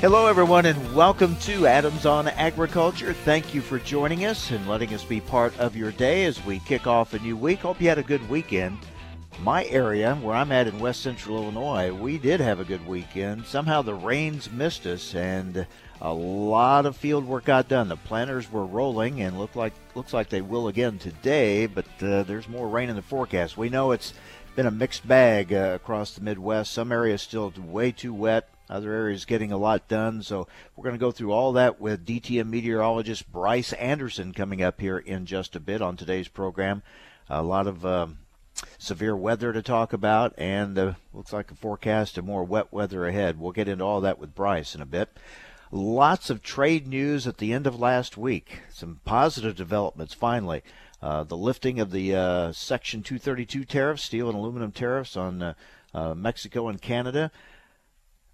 [0.00, 3.12] Hello, everyone, and welcome to Adams on Agriculture.
[3.12, 6.58] Thank you for joining us and letting us be part of your day as we
[6.60, 7.58] kick off a new week.
[7.58, 8.78] Hope you had a good weekend.
[9.42, 13.44] My area, where I'm at in west central Illinois, we did have a good weekend.
[13.44, 15.66] Somehow the rains missed us, and
[16.00, 17.88] a lot of field work got done.
[17.88, 21.66] The planters were rolling, and look like looks like they will again today.
[21.66, 23.58] But uh, there's more rain in the forecast.
[23.58, 24.14] We know it's
[24.56, 26.72] been a mixed bag uh, across the Midwest.
[26.72, 30.22] Some areas still way too wet other areas getting a lot done.
[30.22, 34.80] So we're going to go through all that with DTN meteorologist Bryce Anderson coming up
[34.80, 36.82] here in just a bit on today's program.
[37.28, 38.18] A lot of um,
[38.78, 43.06] severe weather to talk about, and uh, looks like a forecast of more wet weather
[43.06, 43.38] ahead.
[43.38, 45.10] We'll get into all that with Bryce in a bit.
[45.72, 48.62] Lots of trade news at the end of last week.
[48.70, 50.62] Some positive developments finally.
[51.00, 55.54] Uh, the lifting of the uh, Section 232 tariffs, steel and aluminum tariffs on uh,
[55.94, 57.30] uh, Mexico and Canada.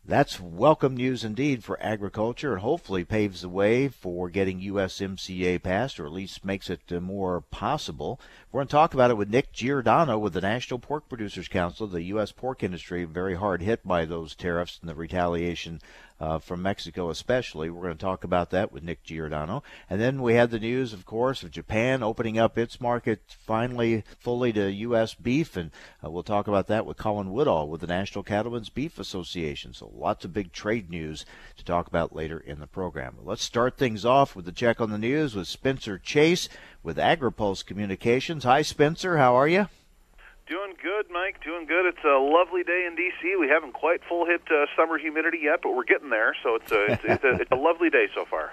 [0.08, 5.98] That's welcome news indeed for agriculture and hopefully paves the way for getting USMCA passed
[5.98, 8.20] or at least makes it uh, more possible.
[8.52, 11.88] We're going to talk about it with Nick Giordano with the National Pork Producers Council.
[11.88, 12.30] The U.S.
[12.30, 15.80] pork industry very hard hit by those tariffs and the retaliation
[16.20, 17.70] uh, from Mexico, especially.
[17.70, 19.62] We're going to talk about that with Nick Giordano.
[19.88, 24.04] And then we had the news, of course, of Japan opening up its market finally
[24.18, 25.14] fully to U.S.
[25.14, 25.56] beef.
[25.56, 25.70] And
[26.04, 29.74] uh, we'll talk about that with Colin Woodall with the National Cattlemen's Beef Association.
[29.74, 33.16] So lots of big trade news to talk about later in the program.
[33.22, 36.48] Let's start things off with the check on the news with Spencer Chase
[36.82, 38.44] with AgriPulse Communications.
[38.44, 39.18] Hi, Spencer.
[39.18, 39.68] How are you?
[40.48, 41.42] Doing good, Mike.
[41.42, 41.86] Doing good.
[41.86, 43.34] It's a lovely day in D.C.
[43.34, 46.36] We haven't quite full hit uh, summer humidity yet, but we're getting there.
[46.44, 48.52] So it's a it's, it's, a, it's a lovely day so far.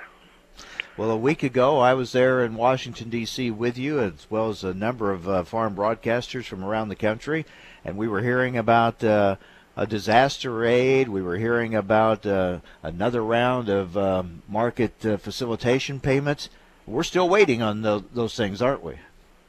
[0.98, 3.52] Well, a week ago, I was there in Washington, D.C.
[3.52, 7.46] with you, as well as a number of uh, farm broadcasters from around the country,
[7.86, 9.36] and we were hearing about uh,
[9.78, 11.10] a disaster aid.
[11.10, 16.50] We were hearing about uh, another round of um, market uh, facilitation payments.
[16.88, 18.96] We're still waiting on the, those things, aren't we?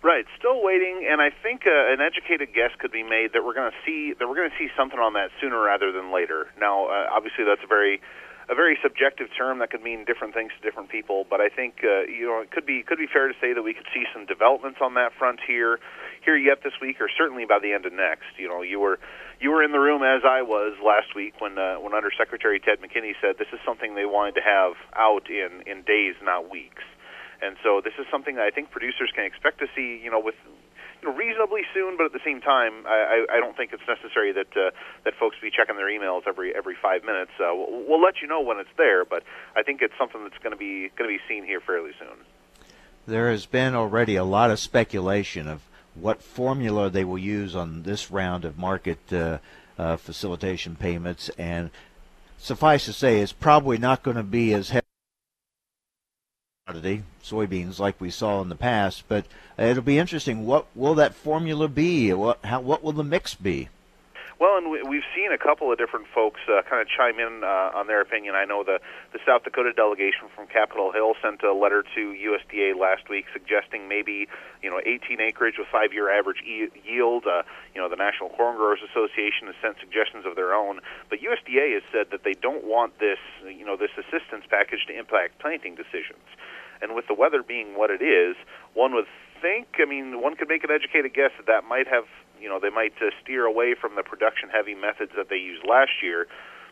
[0.05, 3.57] Right, still waiting, and I think uh, an educated guess could be made that we're
[3.57, 6.53] going to see that we're going to see something on that sooner rather than later.
[6.61, 8.03] Now, uh, obviously, that's a very
[8.51, 11.81] a very subjective term that could mean different things to different people, but I think
[11.81, 14.05] uh, you know it could be could be fair to say that we could see
[14.13, 15.81] some developments on that front here
[16.21, 18.37] here yet this week, or certainly by the end of next.
[18.37, 19.01] You know, you were
[19.41, 22.77] you were in the room as I was last week when uh, when Undersecretary Ted
[22.85, 26.85] McKinney said this is something they wanted to have out in in days, not weeks.
[27.45, 30.21] And so this is something that I think producers can expect to see, you know,
[30.21, 30.35] with
[31.03, 31.97] you know, reasonably soon.
[31.97, 34.71] But at the same time, I, I don't think it's necessary that uh,
[35.05, 37.33] that folks be checking their emails every every five minutes.
[37.39, 39.23] Uh, we'll, we'll let you know when it's there, but
[39.55, 42.25] I think it's something that's going to be going to be seen here fairly soon.
[43.07, 45.61] There has been already a lot of speculation of
[45.95, 49.39] what formula they will use on this round of market uh,
[49.79, 51.71] uh, facilitation payments, and
[52.39, 54.84] suffice to say, it's probably not going to be as heavy
[56.85, 59.05] commodity, soybeans, like we saw in the past.
[59.09, 59.25] But
[59.59, 60.47] it'll be interesting.
[60.47, 62.13] What will that formula be?
[62.13, 63.69] What how what will the mix be?
[64.41, 67.71] Well, and we've seen a couple of different folks uh, kind of chime in uh,
[67.79, 68.35] on their opinion.
[68.35, 68.81] I know the
[69.13, 73.89] the South Dakota delegation from Capitol Hill sent a letter to USDA last week suggesting
[73.89, 74.27] maybe
[74.61, 77.25] you know 18 acreage with five-year average e- yield.
[77.27, 77.43] Uh,
[77.75, 81.75] you know, the National Corn Growers Association has sent suggestions of their own, but USDA
[81.75, 85.77] has said that they don't want this you know this assistance package to impact planting
[85.77, 86.27] decisions.
[86.83, 88.37] And with the weather being what it is,
[88.75, 89.07] one would
[89.41, 92.05] think, I mean, one could make an educated guess that that might have,
[92.41, 95.67] you know, they might uh, steer away from the production heavy methods that they used
[95.69, 96.27] last year,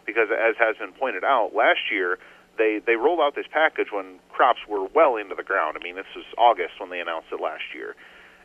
[0.06, 2.18] because as has been pointed out, last year
[2.58, 5.76] they they rolled out this package when crops were well into the ground.
[5.80, 7.94] I mean, this was August when they announced it last year.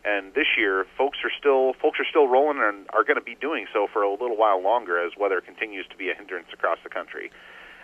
[0.06, 3.36] And this year, folks are still folks are still rolling and are going to be
[3.36, 6.78] doing so for a little while longer as weather continues to be a hindrance across
[6.84, 7.32] the country.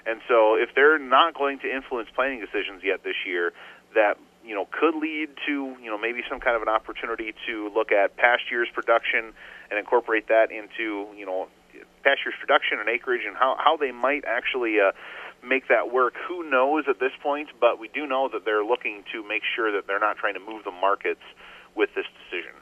[0.05, 3.53] And so, if they're not going to influence planning decisions yet this year,
[3.95, 7.69] that you know could lead to you know maybe some kind of an opportunity to
[7.73, 9.33] look at past year's production
[9.69, 11.47] and incorporate that into you know
[12.03, 14.91] past year's production and acreage and how how they might actually uh,
[15.43, 16.15] make that work.
[16.27, 17.49] Who knows at this point?
[17.59, 20.39] But we do know that they're looking to make sure that they're not trying to
[20.39, 21.23] move the markets
[21.75, 22.53] with this decision.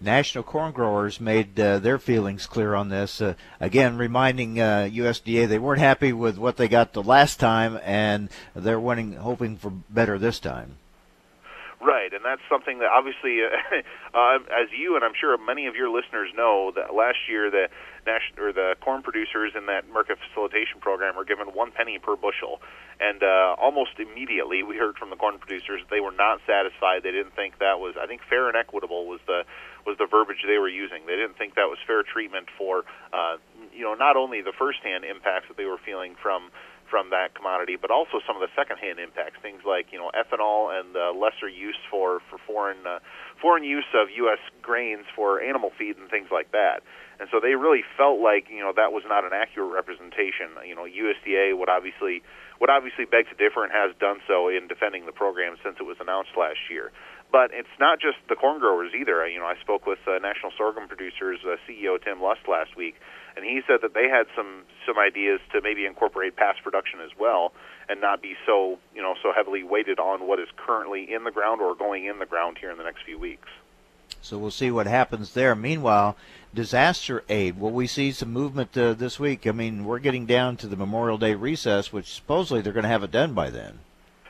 [0.00, 3.20] National Corn Growers made uh, their feelings clear on this.
[3.20, 7.78] Uh, again, reminding uh, USDA they weren't happy with what they got the last time,
[7.82, 10.76] and they're hoping for better this time.
[11.80, 13.40] Right, and that's something that obviously,
[14.14, 17.68] uh, as you and I'm sure many of your listeners know, that last year the
[18.06, 22.16] national or the corn producers in that market facilitation program were given one penny per
[22.16, 22.62] bushel,
[22.98, 27.02] and uh, almost immediately we heard from the corn producers they were not satisfied.
[27.02, 29.44] They didn't think that was, I think, fair and equitable was the
[29.86, 31.06] was the verbiage they were using.
[31.06, 33.38] They didn't think that was fair treatment for, uh,
[33.72, 36.50] you know, not only the firsthand impacts that they were feeling from
[36.90, 40.70] from that commodity, but also some of the secondhand impacts, things like you know ethanol
[40.70, 42.98] and uh, lesser use for for foreign uh,
[43.40, 44.38] foreign use of U.S.
[44.62, 46.82] grains for animal feed and things like that.
[47.18, 50.54] And so they really felt like you know that was not an accurate representation.
[50.66, 52.22] You know, USDA would obviously
[52.60, 55.84] would obviously beg to differ and has done so in defending the program since it
[55.84, 56.92] was announced last year.
[57.32, 59.26] But it's not just the corn growers either.
[59.28, 62.96] You know, I spoke with uh, National Sorghum Producers uh, CEO Tim Lust last week,
[63.36, 67.10] and he said that they had some some ideas to maybe incorporate past production as
[67.18, 67.52] well,
[67.88, 71.30] and not be so you know so heavily weighted on what is currently in the
[71.30, 73.48] ground or going in the ground here in the next few weeks.
[74.22, 75.54] So we'll see what happens there.
[75.54, 76.16] Meanwhile,
[76.54, 77.60] disaster aid.
[77.60, 79.46] Will we see some movement uh, this week?
[79.46, 82.88] I mean, we're getting down to the Memorial Day recess, which supposedly they're going to
[82.88, 83.80] have it done by then.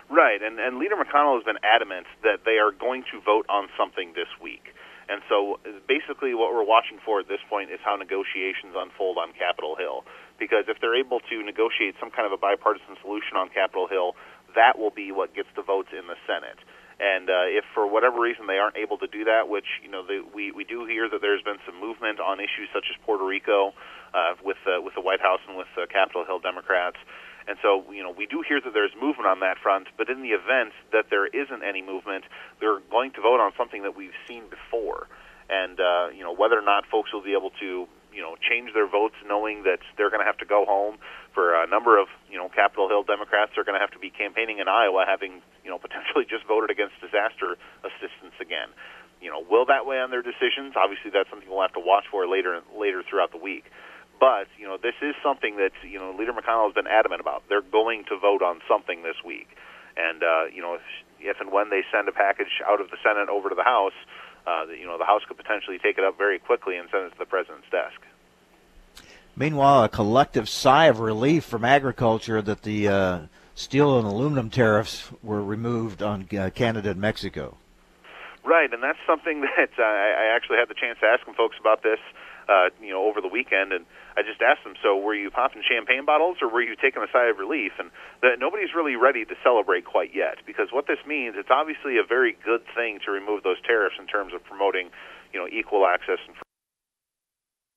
[0.08, 3.69] Right, and, and Leader McConnell has been adamant that they are going to vote on
[3.76, 4.70] something this week.
[5.08, 9.32] And so basically what we're watching for at this point is how negotiations unfold on
[9.38, 10.03] Capitol Hill.
[10.38, 14.14] Because if they're able to negotiate some kind of a bipartisan solution on Capitol Hill,
[14.55, 16.59] that will be what gets the votes in the Senate.
[16.99, 20.00] And uh, if for whatever reason they aren't able to do that, which you know
[20.00, 23.25] the, we we do hear that there's been some movement on issues such as Puerto
[23.25, 23.76] Rico
[24.17, 26.97] uh, with uh, with the White House and with uh, Capitol Hill Democrats,
[27.49, 30.23] and so, you know, we do hear that there's movement on that front, but in
[30.23, 32.25] the event that there isn't any movement,
[32.61, 35.07] they're going to vote on something that we've seen before.
[35.49, 38.75] And, uh, you know, whether or not folks will be able to, you know, change
[38.75, 40.99] their votes knowing that they're going to have to go home
[41.35, 44.11] for a number of, you know, Capitol Hill Democrats are going to have to be
[44.11, 47.55] campaigning in Iowa having, you know, potentially just voted against disaster
[47.87, 48.75] assistance again.
[49.23, 50.75] You know, will that weigh on their decisions?
[50.75, 53.65] Obviously, that's something we'll have to watch for later later throughout the week.
[54.19, 57.43] But you know, this is something that you know Leader McConnell has been adamant about.
[57.49, 59.49] They're going to vote on something this week,
[59.97, 60.83] and uh, you know, if,
[61.21, 63.97] if and when they send a package out of the Senate over to the House,
[64.47, 67.11] uh, you know, the House could potentially take it up very quickly and send it
[67.11, 68.01] to the president's desk.
[69.37, 73.19] Meanwhile, a collective sigh of relief from agriculture that the uh,
[73.55, 77.59] steel and aluminum tariffs were removed on uh, Canada and Mexico.
[78.45, 81.57] Right, and that's something that uh, I actually had the chance to ask some folks
[81.61, 81.99] about this
[82.49, 83.85] uh, you know, over the weekend, and
[84.17, 87.11] I just asked them, so were you popping champagne bottles or were you taking a
[87.13, 87.73] sigh of relief?
[87.79, 87.93] And
[88.23, 92.07] that nobody's really ready to celebrate quite yet, because what this means, it's obviously a
[92.07, 94.89] very good thing to remove those tariffs in terms of promoting,
[95.33, 96.35] you know, equal access and.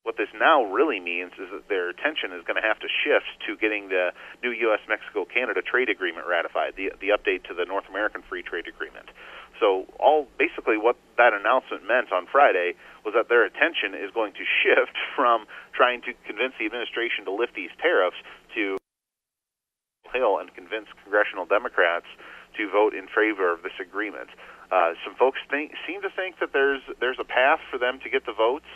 [0.07, 3.29] What this now really means is that their attention is going to have to shift
[3.45, 4.09] to getting the
[4.41, 4.79] new U.S.
[4.87, 9.11] Mexico Canada trade agreement ratified, the the update to the North American Free Trade Agreement.
[9.59, 12.73] So all basically what that announcement meant on Friday
[13.03, 17.31] was that their attention is going to shift from trying to convince the administration to
[17.31, 18.17] lift these tariffs
[18.55, 18.77] to
[20.13, 22.07] Hill and convince congressional Democrats
[22.57, 24.29] to vote in favor of this agreement.
[24.71, 28.09] Uh, some folks think, seem to think that there's there's a path for them to
[28.09, 28.69] get the votes,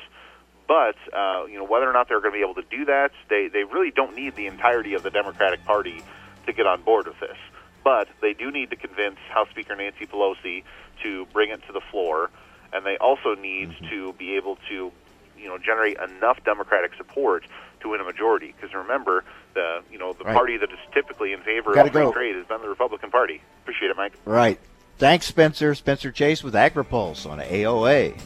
[0.68, 3.12] but uh, you know whether or not they're going to be able to do that,
[3.30, 6.04] they they really don't need the entirety of the Democratic Party
[6.46, 7.38] to get on board with this.
[7.84, 10.64] But they do need to convince House Speaker Nancy Pelosi
[11.04, 12.30] to bring it to the floor,
[12.72, 13.90] and they also need mm-hmm.
[13.90, 14.92] to be able to,
[15.38, 17.46] you know, generate enough Democratic support
[17.82, 18.54] to win a majority.
[18.56, 19.24] Because remember,
[19.54, 20.34] the you know the right.
[20.34, 22.12] party that is typically in favor Gotta of free go.
[22.14, 23.42] trade has been the Republican Party.
[23.64, 24.14] Appreciate it, Mike.
[24.26, 24.60] Right.
[24.98, 25.76] Thanks, Spencer.
[25.76, 28.20] Spencer Chase with AgriPulse on AOA.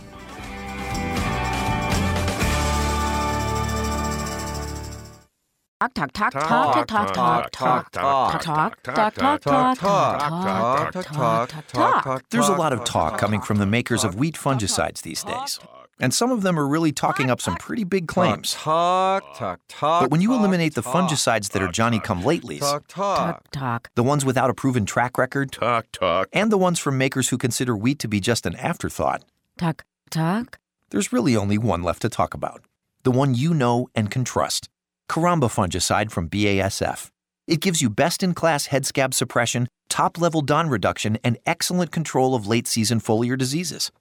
[5.80, 12.04] Talk, talk, talk, talk, talk, talk, talk, talk, talk, talk, talk, talk, talk, talk, talk,
[12.04, 12.24] talk.
[12.32, 15.60] There's a lot of talk coming from the makers of wheat fungicides these days.
[16.00, 18.54] And some of them are really talking up some pretty big claims.
[18.54, 20.02] Talk, talk, talk.
[20.02, 24.04] But when you eliminate the fungicides that are Johnny come latelys, talk, talk, talk, the
[24.04, 27.78] ones without a proven track record, talk, talk, and the ones from makers who consider
[27.78, 29.24] wheat to be just an afterthought,
[29.60, 30.58] talk, talk,
[30.90, 32.64] there's really only one left to talk about.
[33.04, 34.70] The one you know and can trust.
[35.10, 37.10] Caramba fungicide from BASF.
[37.48, 41.92] It gives you best in class head scab suppression, top level DON reduction, and excellent
[41.92, 43.92] control of late season foliar diseases.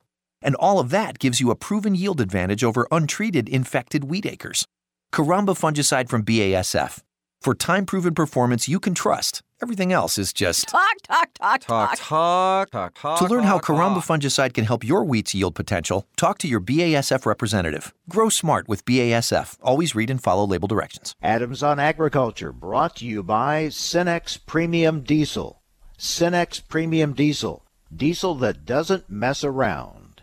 [0.43, 4.67] And all of that gives you a proven yield advantage over untreated infected wheat acres.
[5.13, 6.99] Caramba fungicide from BASF.
[7.41, 11.99] For time proven performance you can trust, everything else is just talk, talk, talk, talk,
[11.99, 13.19] talk, talk, talk.
[13.19, 17.27] To learn how Caramba fungicide can help your wheat's yield potential, talk to your BASF
[17.27, 17.93] representative.
[18.09, 19.57] Grow smart with BASF.
[19.63, 21.15] Always read and follow label directions.
[21.23, 25.63] Adams on Agriculture, brought to you by Cenex Premium Diesel.
[25.99, 27.63] Cenex Premium Diesel
[27.95, 30.23] Diesel that doesn't mess around.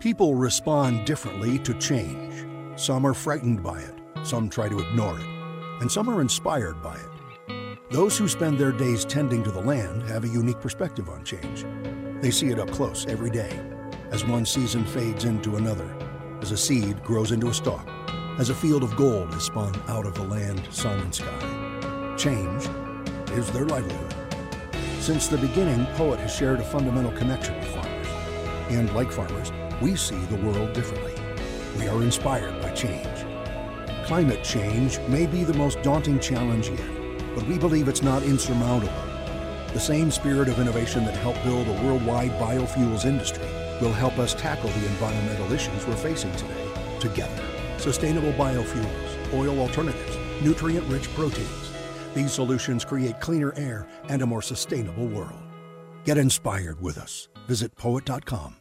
[0.00, 2.46] People respond differently to change.
[2.80, 3.94] Some are frightened by it,
[4.24, 5.26] some try to ignore it,
[5.80, 7.17] and some are inspired by it.
[7.90, 11.64] Those who spend their days tending to the land have a unique perspective on change.
[12.20, 13.58] They see it up close every day,
[14.10, 15.96] as one season fades into another,
[16.42, 17.88] as a seed grows into a stalk,
[18.38, 22.14] as a field of gold is spun out of the land, sun, and sky.
[22.18, 22.68] Change
[23.30, 24.14] is their livelihood.
[25.00, 28.06] Since the beginning, Poet has shared a fundamental connection with farmers.
[28.68, 31.14] And like farmers, we see the world differently.
[31.78, 33.06] We are inspired by change.
[34.04, 36.97] Climate change may be the most daunting challenge yet,
[37.38, 38.92] but we believe it's not insurmountable.
[39.72, 43.46] The same spirit of innovation that helped build a worldwide biofuels industry
[43.80, 46.68] will help us tackle the environmental issues we're facing today
[46.98, 47.40] together.
[47.76, 51.72] Sustainable biofuels, oil alternatives, nutrient rich proteins.
[52.12, 55.38] These solutions create cleaner air and a more sustainable world.
[56.04, 57.28] Get inspired with us.
[57.46, 58.56] Visit poet.com.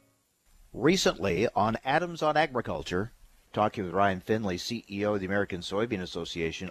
[0.71, 3.11] Recently on Adams on Agriculture,
[3.53, 6.69] talking with Ryan Findlay, CEO of the American Soybean Association,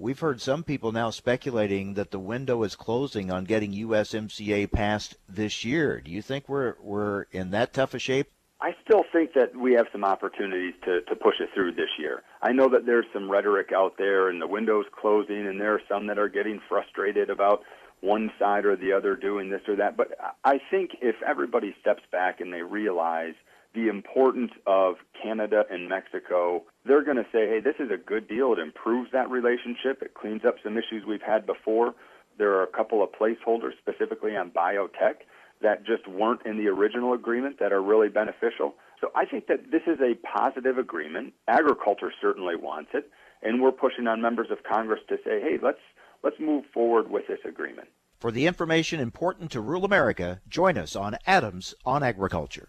[0.00, 5.16] we've heard some people now speculating that the window is closing on getting USMCA passed
[5.28, 6.00] this year.
[6.00, 8.30] Do you think we're we're in that tough a shape?
[8.62, 12.22] I still think that we have some opportunities to, to push it through this year.
[12.42, 15.80] I know that there's some rhetoric out there and the window's closing and there are
[15.88, 17.62] some that are getting frustrated about
[18.00, 19.96] one side or the other doing this or that.
[19.96, 20.08] But
[20.44, 23.34] I think if everybody steps back and they realize
[23.74, 28.28] the importance of Canada and Mexico, they're going to say, hey, this is a good
[28.28, 28.52] deal.
[28.52, 30.02] It improves that relationship.
[30.02, 31.94] It cleans up some issues we've had before.
[32.38, 35.26] There are a couple of placeholders specifically on biotech
[35.60, 38.74] that just weren't in the original agreement that are really beneficial.
[39.00, 41.34] So I think that this is a positive agreement.
[41.48, 43.10] Agriculture certainly wants it,
[43.42, 45.78] and we're pushing on members of Congress to say, hey, let's
[46.22, 47.88] let's move forward with this agreement.
[48.18, 52.68] For the information important to rural America, join us on Adams on Agriculture.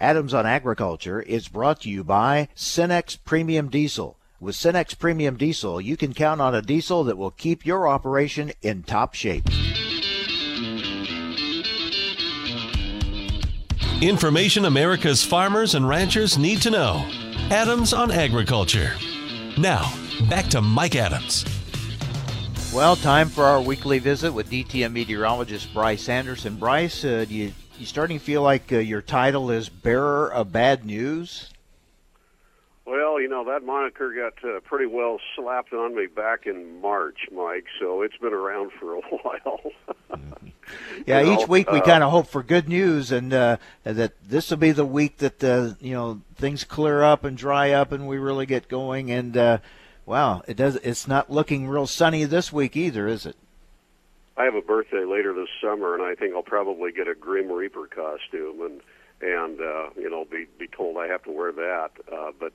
[0.00, 4.16] Adams on Agriculture is brought to you by Cenex Premium Diesel.
[4.40, 8.52] With Cenex Premium Diesel, you can count on a diesel that will keep your operation
[8.62, 9.44] in top shape.
[14.00, 17.06] Information America's farmers and ranchers need to know.
[17.50, 18.92] Adams on Agriculture.
[19.58, 19.92] Now,
[20.30, 21.44] back to Mike Adams.
[22.72, 26.56] Well, time for our weekly visit with DTN meteorologist Bryce Anderson.
[26.56, 30.52] Bryce, uh, do you you starting to feel like uh, your title is bearer of
[30.52, 31.50] bad news?
[32.84, 37.28] Well, you know that moniker got uh, pretty well slapped on me back in March,
[37.32, 37.66] Mike.
[37.80, 39.60] So it's been around for a while.
[41.06, 43.56] yeah, you each know, week we uh, kind of hope for good news, and uh,
[43.84, 47.70] that this will be the week that uh, you know things clear up and dry
[47.70, 49.10] up, and we really get going.
[49.10, 49.58] And uh,
[50.04, 50.76] wow, it does.
[50.76, 53.36] It's not looking real sunny this week either, is it?
[54.36, 57.50] I have a birthday later this summer, and I think I'll probably get a Grim
[57.50, 58.80] Reaper costume and
[59.22, 61.90] and uh, you know be be told I have to wear that.
[62.10, 62.52] Uh, but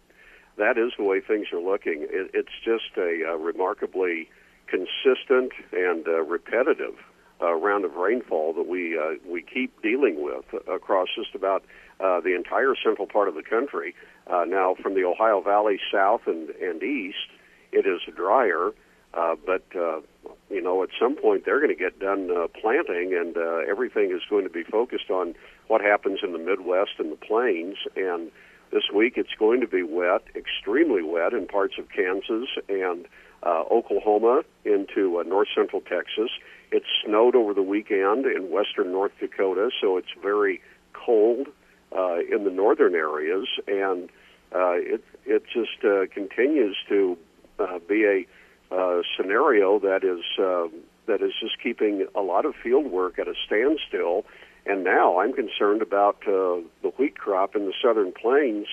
[0.58, 2.08] that is the way things are looking.
[2.10, 4.30] It, it's just a, a remarkably
[4.68, 6.96] consistent and uh, repetitive
[7.42, 11.64] uh, round of rainfall that we uh, we keep dealing with across just about
[12.00, 13.94] uh, the entire central part of the country.
[14.28, 17.28] Uh, now, from the Ohio Valley south and and east,
[17.72, 18.72] it is drier.
[19.16, 20.02] Uh, but uh,
[20.50, 24.12] you know, at some point they're going to get done uh, planting, and uh, everything
[24.12, 25.36] is going to be focused on
[25.68, 27.78] what happens in the Midwest and the plains.
[27.96, 28.32] And
[28.72, 33.06] this week it's going to be wet, extremely wet in parts of Kansas and
[33.44, 36.30] uh, Oklahoma into uh, north central Texas.
[36.72, 40.62] It snowed over the weekend in western North Dakota, so it's very
[40.94, 41.48] cold
[41.96, 44.10] uh, in the northern areas, and
[44.54, 47.18] uh, it it just uh, continues to
[47.60, 48.26] uh, be a
[48.72, 50.68] uh, scenario that is uh,
[51.08, 54.26] that is just keeping a lot of field work at a standstill.
[54.66, 58.68] And now I'm concerned about uh, the wheat crop in the southern plains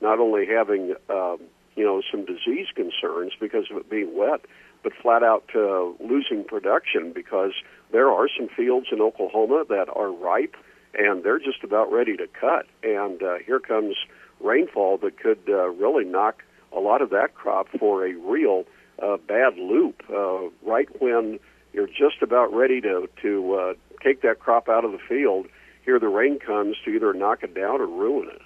[0.00, 1.38] not only having um,
[1.76, 4.42] you know some disease concerns because of it being wet,
[4.82, 7.52] but flat out uh, losing production because
[7.92, 10.56] there are some fields in Oklahoma that are ripe
[10.94, 12.66] and they're just about ready to cut.
[12.82, 13.96] And uh, here comes
[14.40, 18.64] rainfall that could uh, really knock a lot of that crop for a real
[19.02, 20.02] uh, bad loop.
[20.10, 21.38] Uh, right when
[21.72, 25.46] you're just about ready to to uh, take that crop out of the field,
[25.84, 28.42] here the rain comes to either knock it down or ruin it.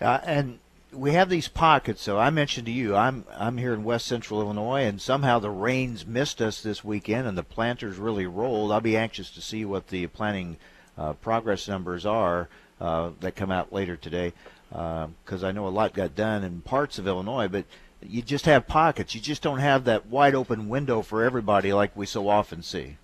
[0.00, 0.58] Uh, and
[0.92, 2.02] we have these pockets.
[2.02, 5.50] So I mentioned to you, I'm I'm here in West Central Illinois, and somehow the
[5.50, 8.72] rains missed us this weekend, and the planters really rolled.
[8.72, 10.56] I'll be anxious to see what the planting
[10.96, 12.48] uh, progress numbers are
[12.80, 14.32] uh, that come out later today,
[14.70, 17.64] because uh, I know a lot got done in parts of Illinois, but
[18.02, 19.14] you just have pockets.
[19.14, 22.96] You just don't have that wide open window for everybody like we so often see.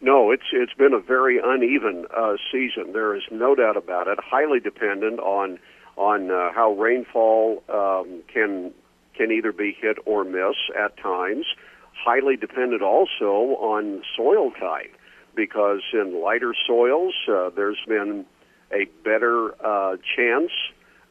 [0.00, 2.92] No, it's it's been a very uneven uh, season.
[2.92, 4.18] There is no doubt about it.
[4.22, 5.58] Highly dependent on
[5.96, 8.72] on uh, how rainfall um, can
[9.14, 11.46] can either be hit or miss at times.
[11.92, 14.94] Highly dependent also on soil type,
[15.34, 18.26] because in lighter soils uh, there's been
[18.72, 20.50] a better uh, chance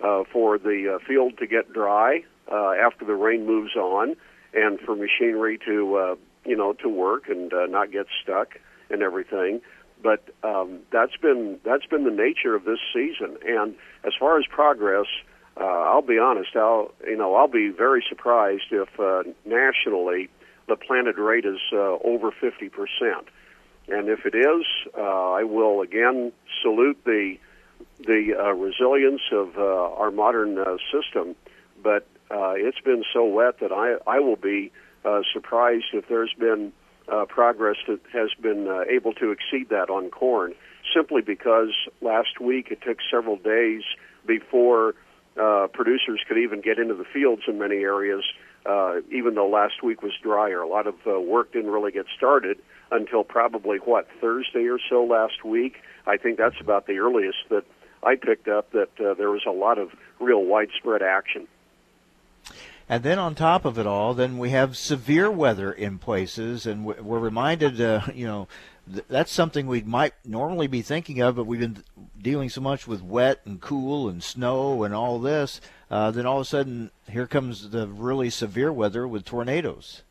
[0.04, 4.16] uh, for the uh, field to get dry uh, after the rain moves on,
[4.54, 8.60] and for machinery to uh, you know to work and uh, not get stuck
[8.90, 9.62] and everything
[10.04, 13.38] but um, that's been that's been the nature of this season.
[13.48, 15.08] And as far as progress,
[15.60, 16.56] uh, I'll be honest.
[16.56, 20.30] I'll you know I'll be very surprised if uh, nationally
[20.68, 23.28] the planted rate is uh, over fifty percent.
[23.88, 24.66] And if it is,
[24.98, 27.38] uh, I will again salute the
[28.00, 31.36] the uh, resilience of uh, our modern uh, system.
[31.82, 34.72] But uh, it's been so wet that I I will be
[35.06, 36.74] uh, surprised if there's been
[37.12, 40.54] uh, progress that has been uh, able to exceed that on corn,
[40.96, 41.70] simply because
[42.02, 43.84] last week it took several days
[44.26, 44.96] before
[45.40, 48.24] uh, producers could even get into the fields in many areas.
[48.66, 52.06] Uh, even though last week was drier, a lot of uh, work didn't really get
[52.16, 52.58] started
[52.92, 55.82] until probably what Thursday or so last week.
[56.08, 57.66] I think that's about the earliest that
[58.04, 61.48] I picked up that uh, there was a lot of real widespread action.
[62.94, 66.86] And then on top of it all, then we have severe weather in places, and
[66.86, 68.48] we're reminded, uh, you know,
[68.86, 71.84] that's something we might normally be thinking of, but we've been
[72.22, 75.60] dealing so much with wet and cool and snow and all this.
[75.90, 80.04] Uh, then all of a sudden, here comes the really severe weather with tornadoes.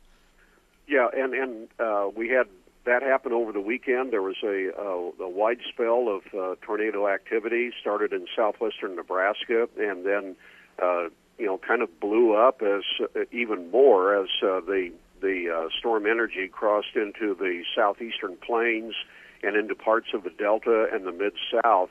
[0.85, 2.47] Yeah, and and uh, we had
[2.83, 4.11] that happen over the weekend.
[4.11, 9.69] There was a, a, a wide spell of uh, tornado activity started in southwestern Nebraska,
[9.77, 10.35] and then
[10.83, 12.83] uh, you know, kind of blew up as
[13.15, 14.91] uh, even more as uh, the
[15.21, 18.93] the uh, storm energy crossed into the southeastern plains
[19.41, 21.89] and into parts of the delta and the mid south.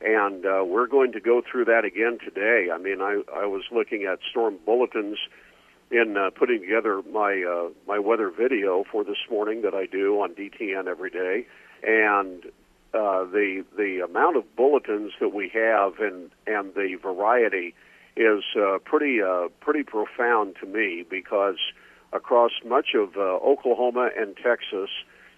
[0.00, 2.68] And uh, we're going to go through that again today.
[2.72, 5.18] I mean, I, I was looking at storm bulletins
[5.90, 10.20] in uh, putting together my uh, my weather video for this morning that I do
[10.20, 11.46] on DTN every day,
[11.82, 12.44] and
[12.92, 17.74] uh, the the amount of bulletins that we have and and the variety
[18.16, 21.58] is uh, pretty uh, pretty profound to me because
[22.12, 24.90] across much of uh, Oklahoma and Texas,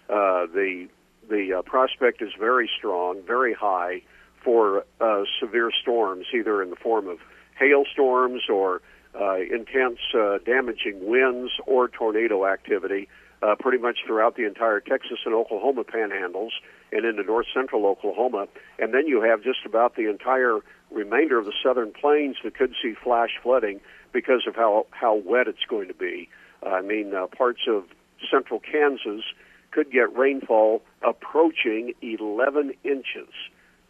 [0.09, 0.87] uh, the
[1.29, 4.01] the uh, prospect is very strong, very high
[4.43, 7.17] for uh, severe storms, either in the form of
[7.59, 8.81] hailstorms or
[9.19, 13.09] uh, intense, uh, damaging winds or tornado activity.
[13.43, 16.49] Uh, pretty much throughout the entire Texas and Oklahoma panhandles
[16.91, 18.47] and into north central Oklahoma.
[18.79, 22.73] And then you have just about the entire remainder of the southern plains that could
[22.81, 23.79] see flash flooding
[24.11, 26.29] because of how how wet it's going to be.
[26.65, 27.83] Uh, I mean, uh, parts of
[28.31, 29.23] central Kansas
[29.71, 33.29] could get rainfall approaching 11 inches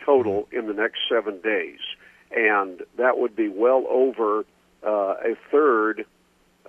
[0.05, 1.79] total in the next seven days,
[2.31, 4.45] and that would be well over
[4.85, 6.05] uh, a third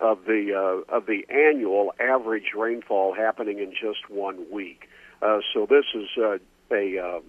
[0.01, 4.89] of the uh, of the annual average rainfall happening in just one week.
[5.23, 6.39] Uh, so this is uh,
[6.73, 7.21] a, uh,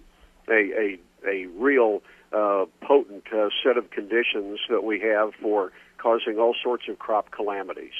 [0.48, 2.02] a a a real
[2.32, 7.30] uh, potent uh, set of conditions that we have for causing all sorts of crop
[7.30, 7.92] calamities.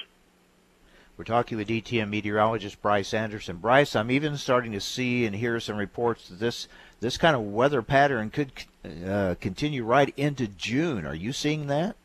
[1.16, 3.58] We're talking with DTN meteorologist Bryce Anderson.
[3.58, 6.66] Bryce, I'm even starting to see and hear some reports that this
[7.00, 8.52] this kind of weather pattern could
[9.06, 11.04] uh, continue right into June.
[11.04, 11.96] Are you seeing that?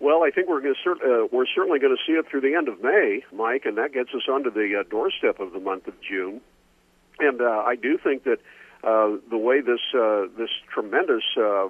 [0.00, 2.54] Well, I think we're going to uh, we're certainly going to see it through the
[2.54, 5.88] end of May, Mike, and that gets us onto the uh, doorstep of the month
[5.88, 6.40] of June.
[7.18, 8.38] And uh, I do think that
[8.84, 11.66] uh, the way this uh, this tremendous uh,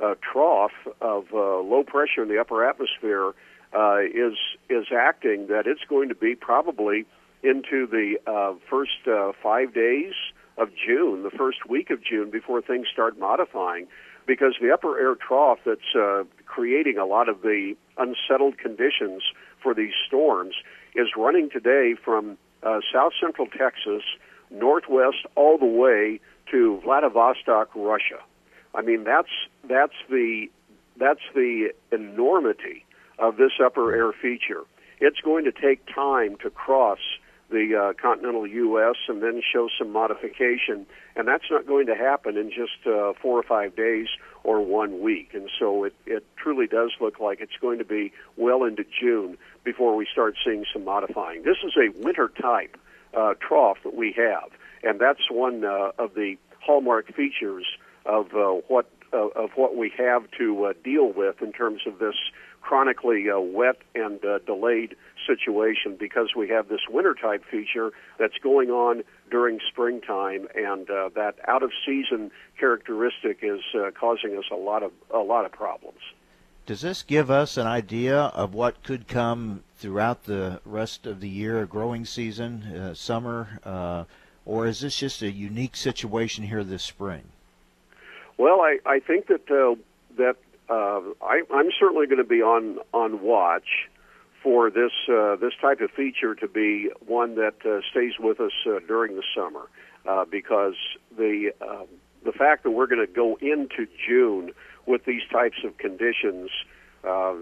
[0.00, 3.32] uh, trough of uh, low pressure in the upper atmosphere
[3.72, 4.34] uh, is
[4.70, 7.04] is acting, that it's going to be probably
[7.42, 10.12] into the uh, first uh, five days
[10.56, 13.88] of June, the first week of June, before things start modifying,
[14.26, 19.22] because the upper air trough that's uh, creating a lot of the unsettled conditions
[19.62, 20.54] for these storms
[20.94, 24.02] is running today from uh, south central Texas,
[24.50, 28.18] northwest, all the way to Vladivostok, Russia.
[28.74, 29.30] I mean, that's
[29.64, 30.48] that's the
[30.96, 32.84] that's the enormity
[33.18, 34.62] of this upper air feature.
[35.00, 36.98] It's going to take time to cross
[37.52, 38.96] the uh, continental U.S.
[39.08, 43.38] and then show some modification, and that's not going to happen in just uh, four
[43.38, 44.08] or five days
[44.42, 45.30] or one week.
[45.34, 49.36] And so it, it truly does look like it's going to be well into June
[49.62, 51.42] before we start seeing some modifying.
[51.44, 52.76] This is a winter type
[53.14, 54.50] uh, trough that we have,
[54.82, 57.66] and that's one uh, of the hallmark features
[58.06, 62.14] of uh, what uh, of what we have to deal with in terms of this
[62.62, 64.96] chronically uh, wet and uh, delayed
[65.26, 71.10] situation because we have this winter type feature that's going on during springtime and uh,
[71.14, 75.52] that out of season characteristic is uh, causing us a lot of a lot of
[75.52, 76.00] problems.
[76.64, 81.28] Does this give us an idea of what could come throughout the rest of the
[81.28, 84.04] year, growing season, uh, summer, uh,
[84.46, 87.24] or is this just a unique situation here this spring?
[88.38, 89.74] Well, I, I think that uh,
[90.16, 90.36] that
[90.72, 93.88] uh, I, I'm certainly going to be on on watch
[94.42, 98.52] for this uh, this type of feature to be one that uh, stays with us
[98.66, 99.68] uh, during the summer,
[100.06, 100.74] uh, because
[101.16, 101.86] the um,
[102.24, 104.52] the fact that we're going to go into June
[104.86, 106.50] with these types of conditions
[107.04, 107.34] uh,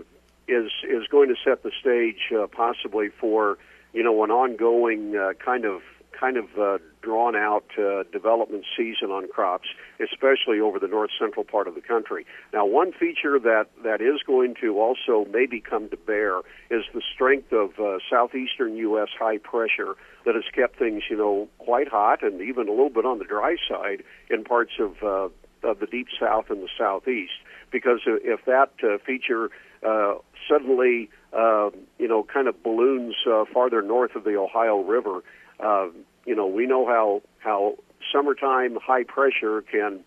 [0.48, 3.58] is is going to set the stage uh, possibly for
[3.92, 5.82] you know an ongoing uh, kind of
[6.20, 9.68] kind of uh, drawn out uh, development season on crops,
[10.00, 12.26] especially over the north central part of the country.
[12.52, 16.38] Now, one feature that, that is going to also maybe come to bear
[16.70, 19.08] is the strength of uh, southeastern U.S.
[19.18, 23.06] high pressure that has kept things, you know, quite hot and even a little bit
[23.06, 27.32] on the dry side in parts of, uh, of the deep south and the southeast.
[27.72, 29.50] Because if that uh, feature
[29.86, 30.14] uh,
[30.50, 35.22] suddenly, uh, you know, kind of balloons uh, farther north of the Ohio River,
[35.60, 35.88] uh,
[36.26, 37.76] you know, we know how how
[38.12, 40.00] summertime high pressure can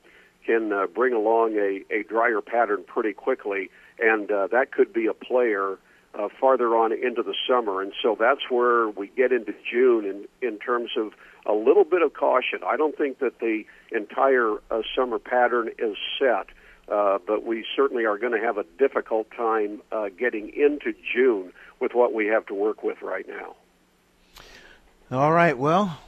[0.46, 5.08] can uh, bring along a, a drier pattern pretty quickly, and uh, that could be
[5.08, 5.78] a player
[6.14, 7.82] uh, farther on into the summer.
[7.82, 11.14] And so that's where we get into June in in terms of
[11.46, 12.60] a little bit of caution.
[12.66, 16.48] I don't think that the entire uh, summer pattern is set.
[16.90, 21.54] Uh, but we certainly are going to have a difficult time uh, getting into June
[21.80, 23.56] with what we have to work with right now.
[25.14, 25.56] All right.
[25.56, 26.00] Well,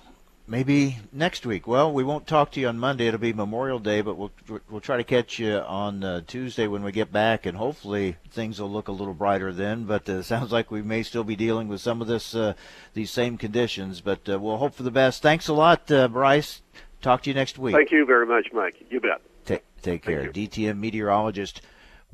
[0.47, 1.67] maybe next week.
[1.67, 3.05] Well, we won't talk to you on Monday.
[3.05, 4.31] It'll be Memorial Day, but we'll
[4.67, 8.59] we'll try to catch you on uh, Tuesday when we get back, and hopefully things
[8.59, 9.83] will look a little brighter then.
[9.83, 12.55] But uh, sounds like we may still be dealing with some of this uh,
[12.95, 14.01] these same conditions.
[14.01, 15.21] But uh, we'll hope for the best.
[15.21, 16.63] Thanks a lot, uh, Bryce.
[17.03, 17.75] Talk to you next week.
[17.75, 18.87] Thank you very much, Mike.
[18.89, 19.21] You bet.
[19.45, 20.31] Take take care.
[20.31, 21.61] DTN meteorologist.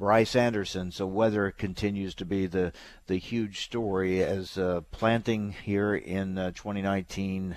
[0.01, 0.91] Bryce Anderson.
[0.91, 2.73] So weather continues to be the
[3.05, 7.55] the huge story as uh, planting here in uh, 2019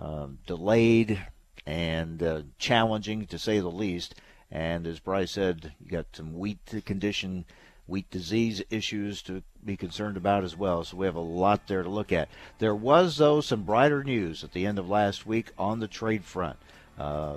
[0.00, 1.24] um, delayed
[1.64, 4.16] and uh, challenging to say the least.
[4.50, 7.44] And as Bryce said, you got some wheat condition,
[7.86, 10.82] wheat disease issues to be concerned about as well.
[10.82, 12.28] So we have a lot there to look at.
[12.58, 16.24] There was though some brighter news at the end of last week on the trade
[16.24, 16.56] front.
[16.98, 17.36] Uh,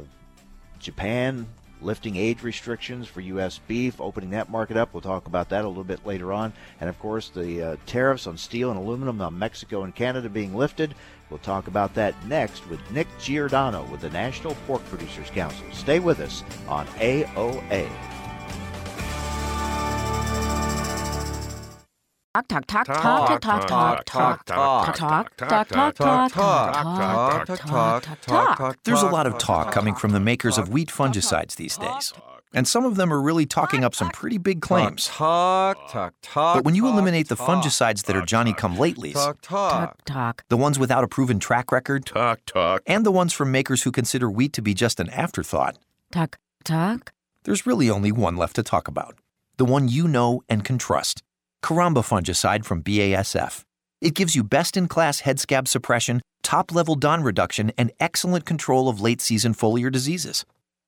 [0.79, 1.45] Japan
[1.81, 3.59] lifting age restrictions for U.S.
[3.67, 4.93] beef, opening that market up.
[4.93, 6.53] We'll talk about that a little bit later on.
[6.79, 10.55] And of course, the uh, tariffs on steel and aluminum on Mexico and Canada being
[10.55, 10.95] lifted.
[11.29, 15.65] We'll talk about that next with Nick Giordano with the National Pork Producers Council.
[15.73, 18.16] Stay with us on AOA.
[22.37, 26.31] Talk, talk, talk, talk, talk, talk, talk, talk, talk, talk, talk, talk,
[27.57, 28.77] talk, talk, talk.
[28.83, 32.13] There's a lot of talk coming from the makers of wheat fungicides these days.
[32.53, 35.07] And some of them are really talking up some pretty big claims.
[35.07, 36.57] Talk, talk, talk.
[36.57, 39.97] But when you eliminate the fungicides that are Johnny come latelys, Talk, talk.
[40.05, 40.43] Talk.
[40.49, 42.83] the ones without a proven track record, Talk, talk.
[42.85, 45.77] and the ones from makers who consider wheat to be just an afterthought,
[46.11, 46.37] Talk.
[46.63, 47.13] Talk.
[47.45, 49.17] there's really only one left to talk about.
[49.57, 51.23] The one you know and can trust.
[51.63, 53.63] Caramba fungicide from BASF.
[53.99, 58.45] It gives you best in class head scab suppression, top level DON reduction, and excellent
[58.45, 60.45] control of late season foliar diseases.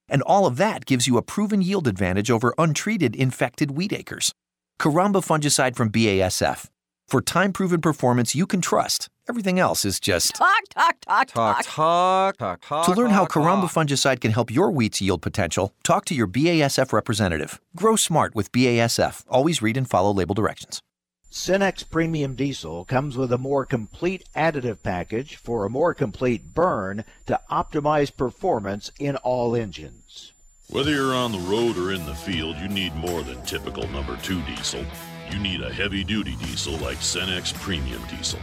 [0.08, 4.34] And all of that gives you a proven yield advantage over untreated infected wheat acres.
[4.80, 6.68] Caramba fungicide from BASF.
[7.10, 10.36] For time proven performance you can trust, everything else is just.
[10.36, 12.86] Talk, talk, talk, Talk, talk, talk, talk.
[12.86, 16.28] To learn how talk, Caramba fungicide can help your wheat's yield potential, talk to your
[16.28, 17.60] BASF representative.
[17.76, 19.26] Grow smart with BASF.
[19.28, 20.84] Always read and follow label directions.
[21.32, 27.06] Cenex Premium Diesel comes with a more complete additive package for a more complete burn
[27.26, 30.32] to optimize performance in all engines.
[30.70, 34.16] Whether you're on the road or in the field, you need more than typical number
[34.18, 34.86] 2 diesel.
[35.32, 38.40] You need a heavy duty diesel like Cenex Premium Diesel.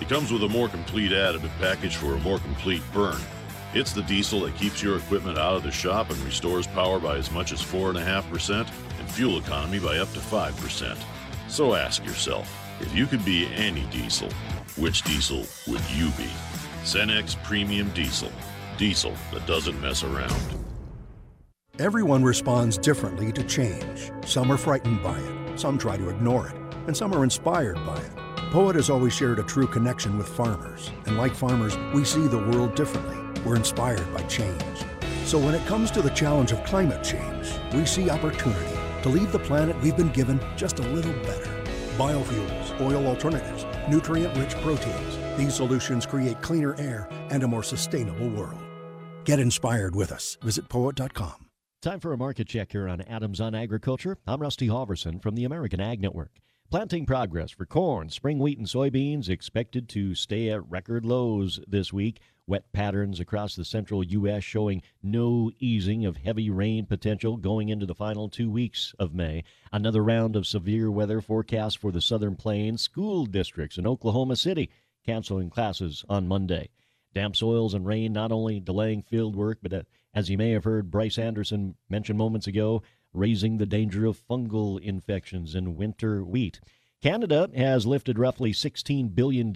[0.00, 3.20] It comes with a more complete additive package for a more complete burn.
[3.74, 7.16] It's the diesel that keeps your equipment out of the shop and restores power by
[7.16, 8.60] as much as 4.5%
[8.98, 10.96] and fuel economy by up to 5%.
[11.48, 12.48] So ask yourself,
[12.80, 14.30] if you could be any diesel,
[14.76, 16.28] which diesel would you be?
[16.84, 18.30] Cenex Premium Diesel.
[18.76, 20.40] Diesel that doesn't mess around.
[21.78, 24.10] Everyone responds differently to change.
[24.24, 26.54] Some are frightened by it, some try to ignore it,
[26.86, 28.16] and some are inspired by it.
[28.50, 32.38] Poet has always shared a true connection with farmers, and like farmers, we see the
[32.38, 33.16] world differently.
[33.42, 34.62] We're inspired by change.
[35.24, 39.32] So when it comes to the challenge of climate change, we see opportunity to leave
[39.32, 41.50] the planet we've been given just a little better.
[41.98, 45.18] Biofuels, oil alternatives, nutrient rich proteins.
[45.36, 48.60] These solutions create cleaner air and a more sustainable world.
[49.24, 50.38] Get inspired with us.
[50.40, 51.47] Visit poet.com.
[51.80, 54.18] Time for a market check here on Adams on Agriculture.
[54.26, 56.32] I'm Rusty Halverson from the American Ag Network.
[56.72, 61.92] Planting progress for corn, spring wheat, and soybeans expected to stay at record lows this
[61.92, 62.18] week.
[62.48, 64.42] Wet patterns across the central U.S.
[64.42, 69.44] showing no easing of heavy rain potential going into the final two weeks of May.
[69.70, 72.82] Another round of severe weather forecast for the southern plains.
[72.82, 74.68] School districts in Oklahoma City
[75.06, 76.70] canceling classes on Monday.
[77.14, 80.90] Damp soils and rain not only delaying field work, but as you may have heard
[80.90, 86.60] Bryce Anderson mention moments ago, raising the danger of fungal infections in winter wheat.
[87.02, 89.54] Canada has lifted roughly $16 billion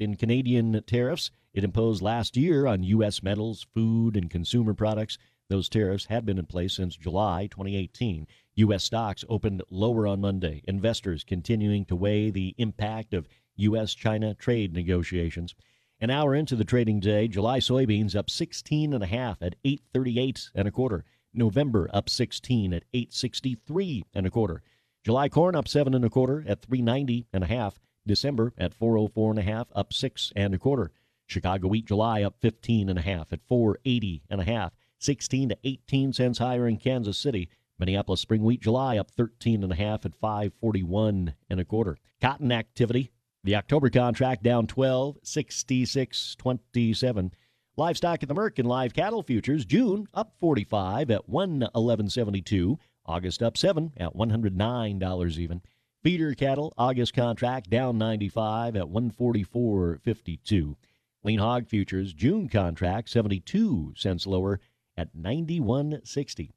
[0.00, 3.22] in Canadian tariffs it imposed last year on U.S.
[3.22, 5.18] metals, food, and consumer products.
[5.48, 8.26] Those tariffs had been in place since July 2018.
[8.54, 8.84] U.S.
[8.84, 13.94] stocks opened lower on Monday, investors continuing to weigh the impact of U.S.
[13.94, 15.54] China trade negotiations.
[16.02, 20.50] An hour into the trading day, July soybeans up 16 and a half at 838
[20.52, 21.04] and a quarter.
[21.32, 24.62] November up 16 at 863 and a quarter.
[25.04, 27.78] July corn up seven and a quarter at 390 and a half.
[28.04, 30.90] December at 404 and a half, up six and a quarter.
[31.26, 34.72] Chicago wheat July up 15 and a half at 480 and a half.
[34.98, 37.48] 16 to 18 cents higher in Kansas City.
[37.78, 41.96] Minneapolis spring wheat July up 13 and a half at 541 and a quarter.
[42.20, 43.12] Cotton activity
[43.44, 47.32] the October contract down 12, 66, 27.
[47.76, 52.78] Livestock at the Merc and live cattle futures, June up 45 at 111.72.
[53.04, 55.62] August up 7 at $109 even.
[56.04, 60.76] Feeder cattle, August contract down 95 at 144.52.
[61.24, 64.60] Lean hog futures, June contract 72 cents lower
[64.96, 66.50] at 91.60.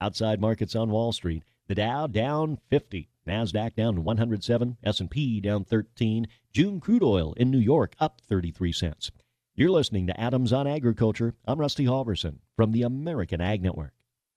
[0.00, 6.26] Outside markets on Wall Street, the Dow down 50, Nasdaq down 107, S&P down 13,
[6.52, 9.12] June crude oil in New York up 33 cents.
[9.54, 11.34] You're listening to Adams on Agriculture.
[11.46, 13.92] I'm Rusty Halverson from the American Ag Network.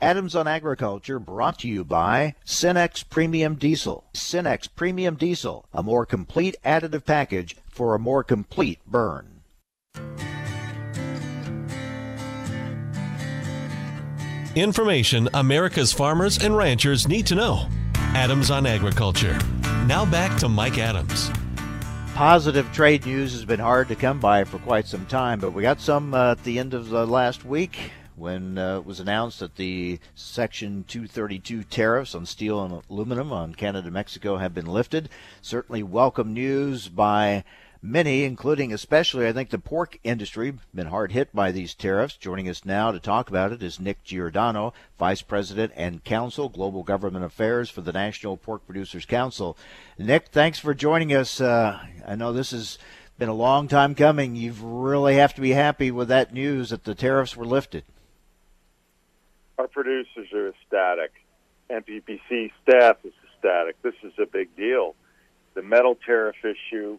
[0.00, 4.04] Adams on Agriculture brought to you by Cenex Premium Diesel.
[4.12, 9.42] Cenex Premium Diesel, a more complete additive package for a more complete burn.
[14.54, 17.68] Information America's farmers and ranchers need to know.
[17.96, 19.38] Adams on Agriculture.
[19.86, 21.30] Now back to Mike Adams.
[22.14, 25.62] Positive trade news has been hard to come by for quite some time, but we
[25.62, 29.40] got some uh, at the end of the last week when uh, it was announced
[29.40, 34.66] that the Section 232 tariffs on steel and aluminum on Canada and Mexico have been
[34.66, 35.08] lifted.
[35.42, 37.44] Certainly welcome news by
[37.86, 42.16] Many, including especially, I think, the pork industry, been hard hit by these tariffs.
[42.16, 46.82] Joining us now to talk about it is Nick Giordano, Vice President and Counsel, Global
[46.82, 49.58] Government Affairs for the National Pork Producers Council.
[49.98, 51.42] Nick, thanks for joining us.
[51.42, 52.78] Uh, I know this has
[53.18, 54.34] been a long time coming.
[54.34, 57.84] You really have to be happy with that news that the tariffs were lifted.
[59.58, 61.12] Our producers are ecstatic.
[61.70, 63.80] NPPC staff is ecstatic.
[63.82, 64.94] This is a big deal.
[65.54, 66.98] The metal tariff issue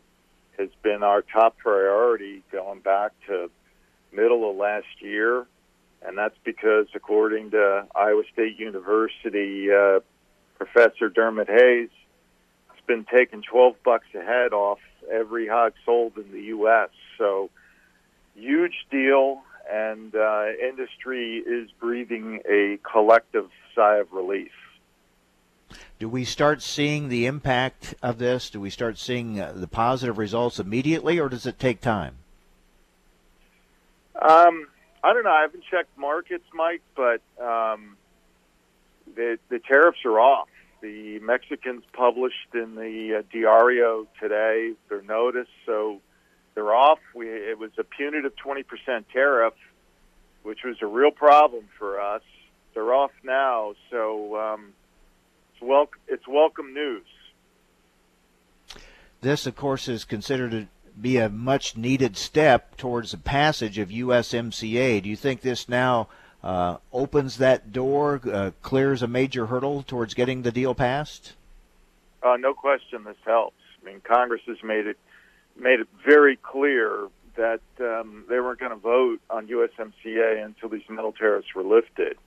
[0.57, 3.49] has been our top priority going back to
[4.13, 5.45] middle of last year,
[6.01, 9.99] and that's because, according to Iowa State University uh,
[10.57, 11.89] Professor Dermot Hayes,
[12.71, 14.79] it's been taking 12 bucks a head off
[15.11, 16.89] every hog sold in the U.S.
[17.17, 17.49] So,
[18.35, 19.41] huge deal,
[19.71, 24.51] and uh, industry is breathing a collective sigh of relief.
[25.97, 28.49] Do we start seeing the impact of this?
[28.49, 32.15] Do we start seeing uh, the positive results immediately, or does it take time?
[34.21, 34.67] Um,
[35.03, 35.31] I don't know.
[35.31, 37.97] I haven't checked markets, Mike, but um,
[39.15, 40.49] the the tariffs are off.
[40.81, 46.01] The Mexicans published in the uh, Diario today their notice, so
[46.55, 46.99] they're off.
[47.13, 48.63] We it was a punitive 20%
[49.11, 49.53] tariff,
[50.43, 52.23] which was a real problem for us.
[52.73, 54.73] They're off now, so um,
[55.53, 57.05] it's wel- it's welcome news.
[59.21, 60.67] This, of course, is considered to
[60.99, 65.01] be a much needed step towards the passage of USMCA.
[65.01, 66.07] Do you think this now
[66.43, 71.33] uh, opens that door, uh, clears a major hurdle towards getting the deal passed?
[72.23, 73.57] Uh, no question, this helps.
[73.81, 74.97] I mean, Congress has made it
[75.57, 80.87] made it very clear that um, they weren't going to vote on USMCA until these
[80.89, 82.17] metal tariffs were lifted.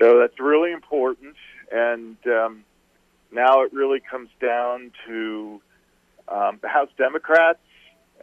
[0.00, 1.36] So that's really important,
[1.70, 2.64] and um,
[3.30, 5.60] now it really comes down to
[6.28, 7.58] um, the House Democrats,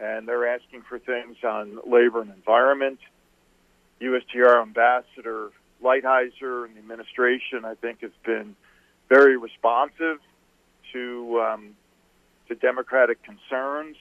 [0.02, 3.00] and they're asking for things on labor and environment.
[4.02, 5.52] USTR Ambassador
[5.84, 8.56] Lighthizer and the administration, I think, has been
[9.10, 10.20] very responsive
[10.94, 11.76] to um,
[12.48, 13.98] to Democratic concerns.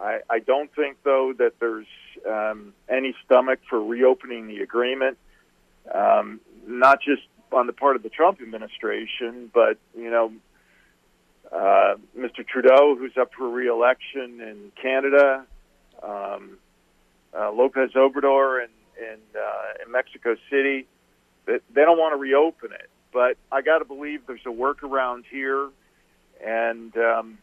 [0.00, 1.86] I, I don't think, though, that there's
[2.28, 5.18] um, any stomach for reopening the agreement,
[5.92, 7.22] um, not just
[7.52, 10.32] on the part of the Trump administration, but you know,
[11.52, 12.46] uh, Mr.
[12.46, 15.44] Trudeau, who's up for re-election in Canada,
[16.02, 16.58] um,
[17.38, 20.86] uh, Lopez Obrador in in, uh, in Mexico City,
[21.46, 22.88] that they don't want to reopen it.
[23.12, 25.68] But I got to believe there's a workaround here,
[26.44, 27.38] and um,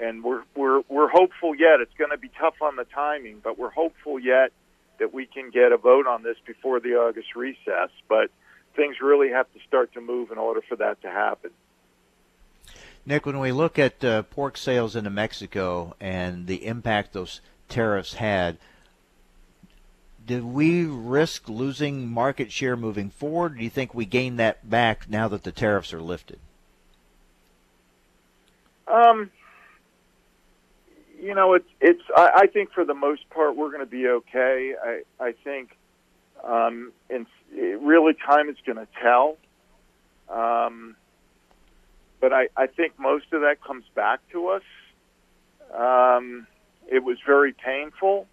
[0.00, 1.80] and we're we're we're hopeful yet.
[1.80, 4.52] It's going to be tough on the timing, but we're hopeful yet
[4.98, 7.90] that we can get a vote on this before the August recess.
[8.08, 8.30] But
[8.74, 11.50] things really have to start to move in order for that to happen.
[13.04, 18.14] Nick, when we look at uh, pork sales into Mexico and the impact those tariffs
[18.14, 18.58] had,
[20.26, 23.58] did we risk losing market share moving forward?
[23.58, 26.40] do you think we gain that back now that the tariffs are lifted?
[28.88, 29.30] Um,
[31.26, 32.02] you know, it's it's.
[32.16, 34.74] I, I think for the most part we're going to be okay.
[34.82, 35.76] I I think,
[36.44, 39.36] um, and really time is going to tell.
[40.28, 40.94] Um,
[42.20, 44.62] but I I think most of that comes back to us.
[45.74, 46.46] Um,
[46.88, 48.28] it was very painful,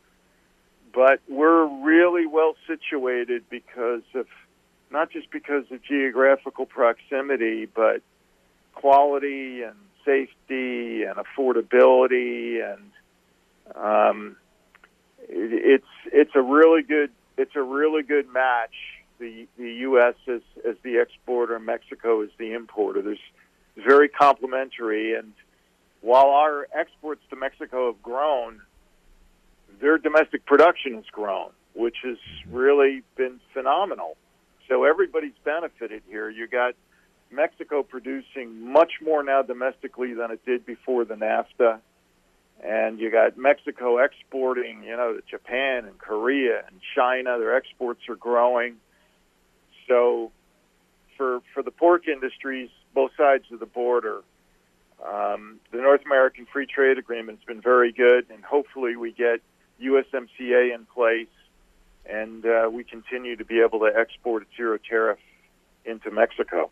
[0.94, 4.28] but we're really well situated because of
[4.92, 8.04] not just because of geographical proximity, but
[8.76, 9.76] quality and
[10.06, 12.92] safety and affordability and
[13.76, 14.36] um,
[15.30, 18.76] it, it's it's a really good it's a really good match.
[19.20, 20.16] The the U.S.
[20.28, 23.02] as as the exporter, Mexico as the importer.
[23.02, 23.20] There's
[23.76, 25.34] very complementary, and
[26.02, 28.62] while our exports to Mexico have grown,
[29.82, 32.18] their domestic production has grown, which has
[32.50, 34.18] really been phenomenal.
[34.68, 36.30] So everybody's benefited here.
[36.30, 36.76] You got
[37.34, 41.80] Mexico producing much more now domestically than it did before the NAFTA.
[42.64, 47.38] And you got Mexico exporting, you know, to Japan and Korea and China.
[47.38, 48.76] Their exports are growing.
[49.88, 50.32] So
[51.18, 54.22] for for the pork industries, both sides of the border,
[55.06, 59.42] um, the North American Free Trade Agreement has been very good, and hopefully we get
[59.82, 61.28] USMCA in place,
[62.06, 65.20] and uh, we continue to be able to export at zero tariff
[65.86, 66.72] into Mexico.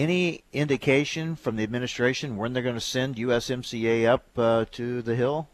[0.00, 5.14] Any indication from the administration when they're going to send USMCA up uh, to the
[5.14, 5.48] Hill?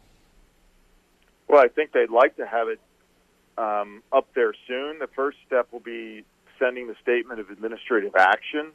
[1.47, 2.79] Well, I think they'd like to have it
[3.57, 4.99] um, up there soon.
[4.99, 6.25] The first step will be
[6.59, 8.71] sending the statement of administrative action.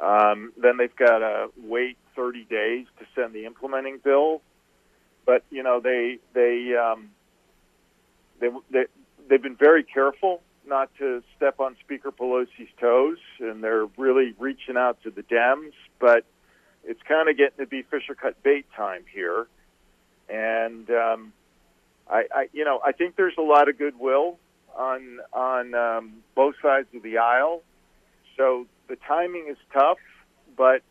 [0.00, 4.40] Um, then they've got to wait 30 days to send the implementing bill.
[5.26, 7.10] But you know they they um,
[8.40, 8.86] they, they
[9.28, 14.76] they've been very careful not to step on Speaker Pelosi's toes, and they're really reaching
[14.76, 15.72] out to the Dems.
[15.98, 16.24] But
[16.84, 19.46] it's kind of getting to be Fisher cut bait time here,
[20.28, 21.32] and um,
[22.08, 24.38] I, I you know I think there's a lot of goodwill
[24.76, 27.62] on on um, both sides of the aisle.
[28.36, 29.98] So the timing is tough,
[30.56, 30.82] but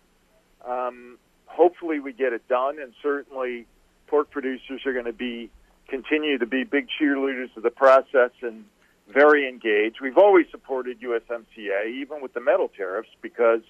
[0.67, 2.79] um, hopefully we get it done.
[2.79, 3.65] And certainly,
[4.07, 5.49] pork producers are going to be
[5.87, 8.65] continue to be big cheerleaders of the process and
[9.09, 9.97] very engaged.
[10.01, 13.61] We've always supported USMCA, even with the metal tariffs, because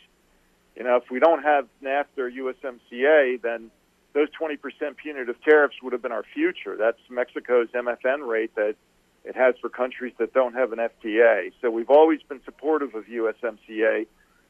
[0.75, 3.71] you know if we don't have NAFTA or USMCA, then
[4.13, 4.57] those 20%
[4.97, 6.75] punitive tariffs would have been our future.
[6.75, 8.75] That's Mexico's MFN rate that
[9.23, 11.51] it has for countries that don't have an FTA.
[11.61, 14.07] So we've always been supportive of USMCA,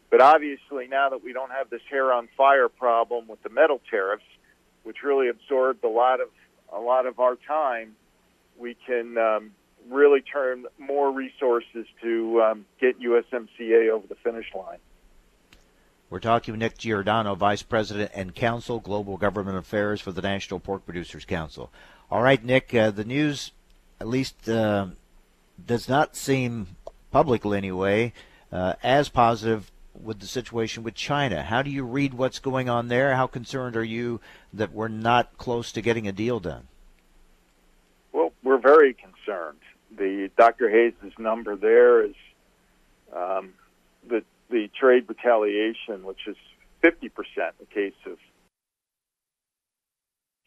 [0.10, 3.82] but obviously now that we don't have this hair on fire problem with the metal
[3.90, 4.24] tariffs,
[4.84, 6.30] which really absorbed a lot of
[6.72, 7.96] a lot of our time,
[8.56, 9.52] we can um,
[9.90, 14.80] really turn more resources to um, get USMCA over the finish line.
[16.10, 20.60] We're talking with Nick Giordano, Vice President and Counsel, Global Government Affairs for the National
[20.60, 21.72] Pork Producers Council.
[22.10, 23.52] All right, Nick, uh, the news,
[24.00, 24.88] at least, uh,
[25.64, 26.76] does not seem,
[27.12, 28.14] publicly anyway,
[28.52, 31.44] uh, as positive with the situation with China.
[31.44, 33.16] How do you read what's going on there?
[33.16, 34.20] How concerned are you
[34.54, 36.68] that we're not close to getting a deal done?
[38.12, 39.60] Well, we're very concerned.
[40.00, 40.70] The Dr.
[40.70, 42.16] Hayes' number there is
[43.16, 43.54] um,
[44.08, 46.36] the the trade retaliation, which is
[46.84, 47.12] 50% in
[47.60, 48.18] the case of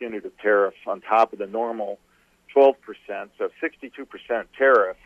[0.00, 2.00] punitive tariff on top of the normal
[2.57, 2.74] 12%,
[3.38, 4.96] so 62% tariff.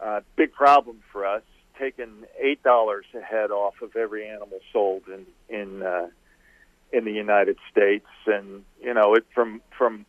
[0.00, 1.42] Uh, big problem for us
[1.78, 6.08] Taking eight dollars a head off of every animal sold in in uh,
[6.92, 10.04] in the United States, and you know it from from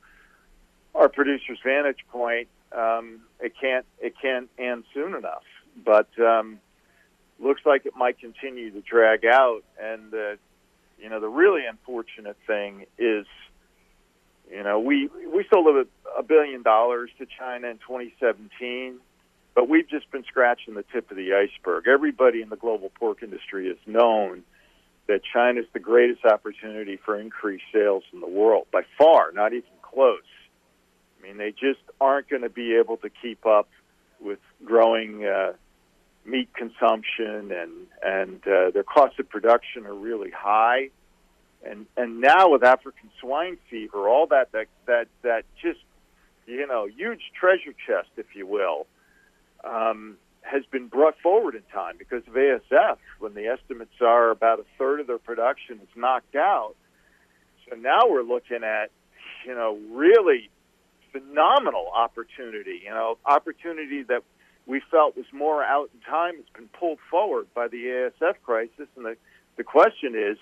[0.93, 5.43] our producer's vantage point, um, it can't it can't end soon enough.
[5.83, 6.59] But um,
[7.39, 10.37] looks like it might continue to drag out, and the
[10.99, 13.25] you know the really unfortunate thing is.
[14.51, 15.85] You know, we we sold a,
[16.19, 18.99] a billion dollars to China in 2017
[19.55, 21.87] but we've just been scratching the tip of the iceberg.
[21.87, 24.43] Everybody in the global pork industry has known
[25.07, 29.53] that China is the greatest opportunity for increased sales in the world by far, not
[29.53, 30.21] even close.
[31.19, 33.69] I mean, they just aren't going to be able to keep up
[34.19, 35.53] with growing uh,
[36.25, 37.71] meat consumption, and
[38.03, 40.89] and uh, their costs of production are really high.
[41.65, 45.79] And and now with African swine fever, all that that that that just
[46.45, 48.85] you know huge treasure chest, if you will,
[49.63, 52.97] um, has been brought forward in time because of ASF.
[53.19, 56.75] When the estimates are about a third of their production is knocked out,
[57.69, 58.91] so now we're looking at
[59.45, 60.49] you know really
[61.13, 62.81] phenomenal opportunity.
[62.83, 64.23] You know, opportunity that
[64.65, 68.87] we felt was more out in time has been pulled forward by the ASF crisis,
[68.97, 69.15] and the
[69.55, 70.37] the question is.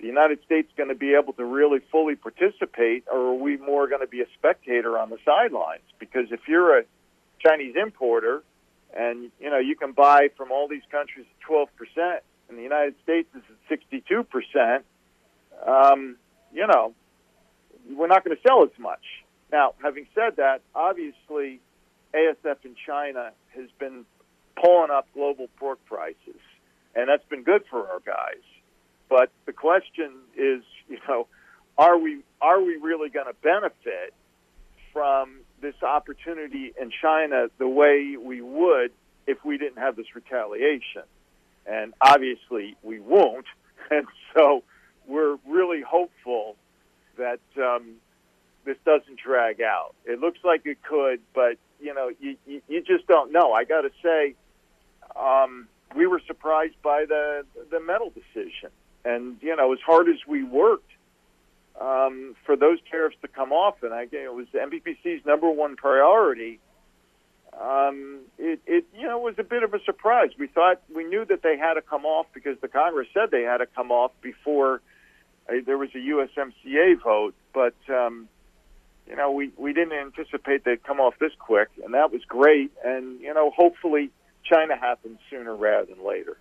[0.00, 3.86] The United States going to be able to really fully participate, or are we more
[3.86, 5.84] going to be a spectator on the sidelines?
[6.00, 6.82] Because if you're a
[7.38, 8.42] Chinese importer,
[8.94, 12.62] and you know you can buy from all these countries at 12 percent, and the
[12.62, 14.84] United States is at 62 percent.
[15.66, 16.16] Um,
[16.52, 16.94] you know,
[17.90, 19.04] we're not going to sell as much.
[19.52, 21.60] Now, having said that, obviously,
[22.14, 24.06] ASF in China has been
[24.56, 26.40] pulling up global pork prices,
[26.94, 28.42] and that's been good for our guys.
[29.08, 31.28] But the question is, you know,
[31.78, 34.14] are we are we really going to benefit
[34.92, 38.90] from this opportunity in China the way we would
[39.26, 41.02] if we didn't have this retaliation.
[41.66, 43.46] And obviously, we won't.
[43.90, 44.62] And so
[45.06, 46.56] we're really hopeful
[47.18, 47.96] that um,
[48.84, 49.94] doesn't drag out.
[50.04, 53.52] It looks like it could, but you know, you, you, you just don't know.
[53.52, 54.34] I got to say,
[55.16, 58.70] um, we were surprised by the the metal decision,
[59.04, 60.90] and you know, as hard as we worked
[61.80, 66.60] um, for those tariffs to come off, and I, it was NPPC's number one priority.
[67.60, 70.30] Um, it, it, you know, was a bit of a surprise.
[70.38, 73.42] We thought we knew that they had to come off because the Congress said they
[73.42, 74.80] had to come off before
[75.48, 78.28] uh, there was a USMCA vote, but um,
[79.12, 82.72] you know, we we didn't anticipate they'd come off this quick, and that was great.
[82.82, 84.10] And you know, hopefully,
[84.42, 86.38] China happens sooner rather than later.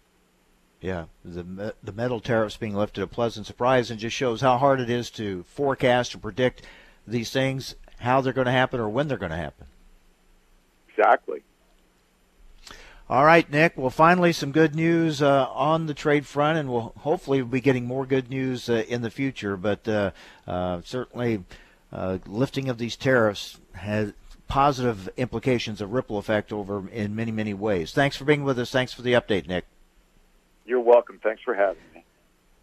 [0.80, 4.80] Yeah, the the metal tariffs being lifted a pleasant surprise and just shows how hard
[4.80, 6.62] it is to forecast or predict
[7.06, 9.68] these things, how they're going to happen or when they're going to happen.
[10.88, 11.44] Exactly.
[13.10, 13.74] All right, Nick.
[13.76, 17.86] Well, finally, some good news uh, on the trade front, and we'll hopefully be getting
[17.86, 19.58] more good news uh, in the future.
[19.58, 20.12] But uh,
[20.48, 21.44] uh certainly,
[21.92, 24.14] uh, lifting of these tariffs has
[24.48, 27.92] positive implications, a ripple effect over in many, many ways.
[27.94, 28.72] Thanks for being with us.
[28.72, 29.66] Thanks for the update, Nick.
[30.66, 31.20] You're welcome.
[31.24, 32.04] Thanks for having me.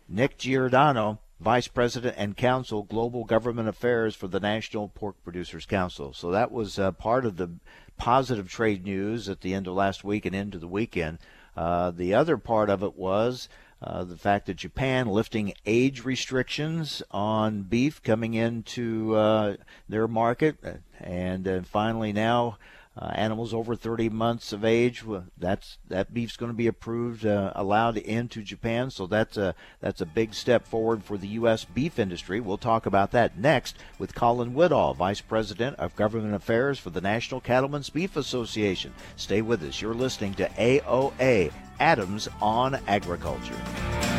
[0.08, 6.12] Nick Giordano, Vice President and Counsel, Global Government Affairs for the National Pork Producers Council.
[6.12, 7.50] So that was uh, part of the
[7.96, 11.18] positive trade news at the end of last week and into the weekend.
[11.56, 13.48] Uh, the other part of it was
[13.80, 19.56] uh, the fact that Japan lifting age restrictions on beef coming into uh,
[19.88, 20.56] their market,
[20.98, 22.58] and uh, finally now
[23.00, 25.04] uh, animals over 30 months of age,
[25.36, 28.90] that's that beef's going to be approved, uh, allowed into Japan.
[28.90, 31.64] So that's a that's a big step forward for the U.S.
[31.64, 32.40] beef industry.
[32.40, 37.00] We'll talk about that next with Colin Woodall, Vice President of Government Affairs for the
[37.00, 38.92] National Cattlemen's Beef Association.
[39.16, 39.80] Stay with us.
[39.80, 44.17] You're listening to AOA Adams on Agriculture.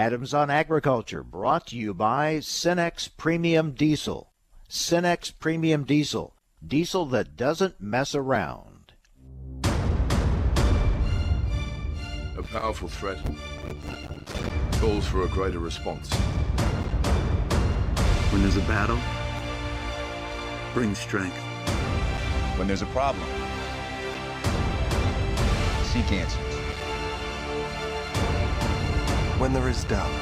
[0.00, 4.32] Adams on Agriculture, brought to you by Cenex Premium Diesel.
[4.66, 6.34] Cenex Premium Diesel,
[6.66, 8.94] diesel that doesn't mess around.
[12.34, 13.18] A powerful threat
[14.80, 16.10] calls for a greater response.
[18.32, 18.98] When there's a battle,
[20.72, 21.36] bring strength.
[22.56, 23.28] When there's a problem,
[25.84, 26.49] seek answers
[29.40, 30.12] when there is doubt.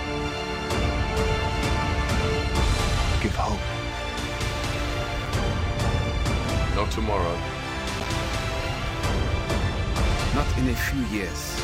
[3.20, 3.58] Give hope.
[6.76, 7.36] Not tomorrow.
[10.36, 11.60] Not in a few years.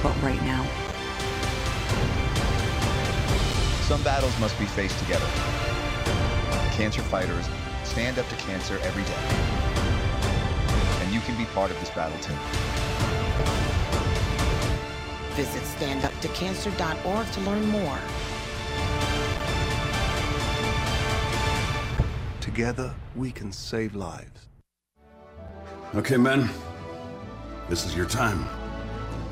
[0.00, 0.64] But right now.
[3.88, 5.26] Some battles must be faced together.
[6.70, 7.48] Cancer fighters
[7.82, 9.22] stand up to cancer every day.
[11.02, 13.09] And you can be part of this battle too.
[15.40, 17.98] Visit standuptocancer.org to learn more.
[22.42, 24.48] Together, we can save lives.
[25.94, 26.50] Okay, men.
[27.70, 28.46] This is your time.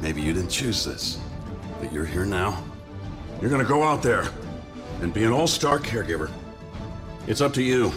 [0.00, 1.20] Maybe you didn't choose this,
[1.78, 2.64] but you're here now.
[3.42, 4.26] You're gonna go out there
[5.02, 6.30] and be an all-star caregiver.
[7.26, 7.92] It's up to you.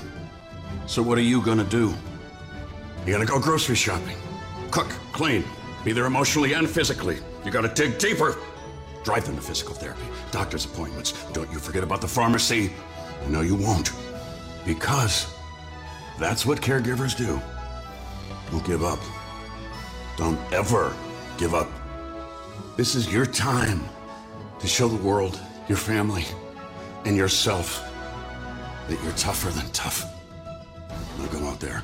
[0.86, 1.94] So what are you gonna do?
[3.06, 4.18] You're gonna go grocery shopping,
[4.70, 5.46] cook, clean,
[5.86, 7.20] be there emotionally and physically.
[7.44, 8.38] You gotta dig deeper.
[9.04, 11.14] Drive them to physical therapy, doctor's appointments.
[11.34, 12.72] Don't you forget about the pharmacy.
[13.28, 13.92] No, you won't.
[14.66, 15.28] Because
[16.20, 17.42] that's what caregivers do.
[18.52, 19.00] Don't give up.
[20.18, 20.96] Don't ever
[21.38, 21.68] give up.
[22.78, 23.84] This is your time
[24.60, 26.26] to show the world, your family,
[27.06, 27.84] and yourself
[28.88, 30.06] that you're tougher than tough.
[31.18, 31.82] Now go out there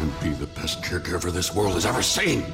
[0.00, 2.44] and be the best caregiver this world has ever seen.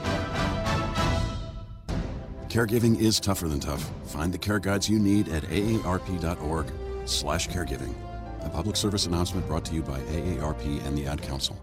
[2.49, 3.91] Caregiving is tougher than tough.
[4.07, 6.67] Find the care guides you need at aarp.org
[7.05, 7.95] slash caregiving.
[8.43, 11.63] A public service announcement brought to you by AARP and the Ad Council.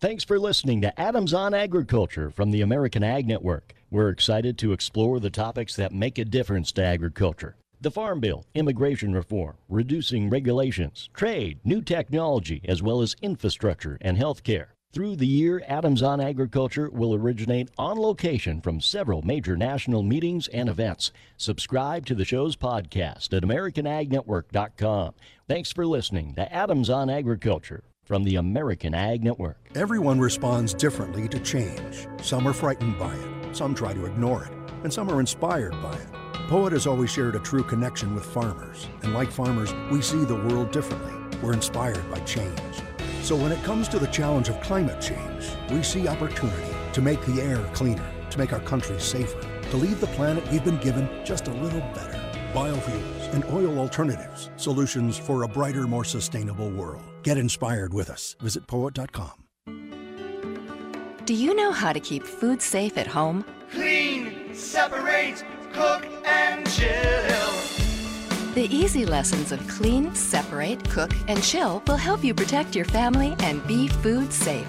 [0.00, 3.74] Thanks for listening to Adams on Agriculture from the American Ag Network.
[3.90, 7.56] We're excited to explore the topics that make a difference to agriculture.
[7.80, 14.16] The Farm Bill, immigration reform, reducing regulations, trade, new technology, as well as infrastructure and
[14.16, 14.74] health care.
[14.90, 20.48] Through the year, Adams on Agriculture will originate on location from several major national meetings
[20.48, 21.12] and events.
[21.36, 25.12] Subscribe to the show's podcast at AmericanAgNetwork.com.
[25.46, 29.58] Thanks for listening to Adams on Agriculture from the American Ag Network.
[29.74, 32.08] Everyone responds differently to change.
[32.22, 34.52] Some are frightened by it, some try to ignore it,
[34.84, 36.08] and some are inspired by it.
[36.48, 40.34] Poet has always shared a true connection with farmers, and like farmers, we see the
[40.34, 41.12] world differently.
[41.42, 42.56] We're inspired by change.
[43.22, 47.20] So when it comes to the challenge of climate change, we see opportunity to make
[47.26, 49.40] the air cleaner, to make our country safer,
[49.70, 52.18] to leave the planet we've been given just a little better.
[52.54, 57.02] Biofuels and oil alternatives, solutions for a brighter, more sustainable world.
[57.22, 58.36] Get inspired with us.
[58.40, 59.32] Visit poet.com.
[61.26, 63.44] Do you know how to keep food safe at home?
[63.70, 65.44] Clean, separate,
[65.74, 67.77] cook, and chill.
[68.58, 73.36] The easy lessons of clean, separate, cook, and chill will help you protect your family
[73.38, 74.66] and be food safe.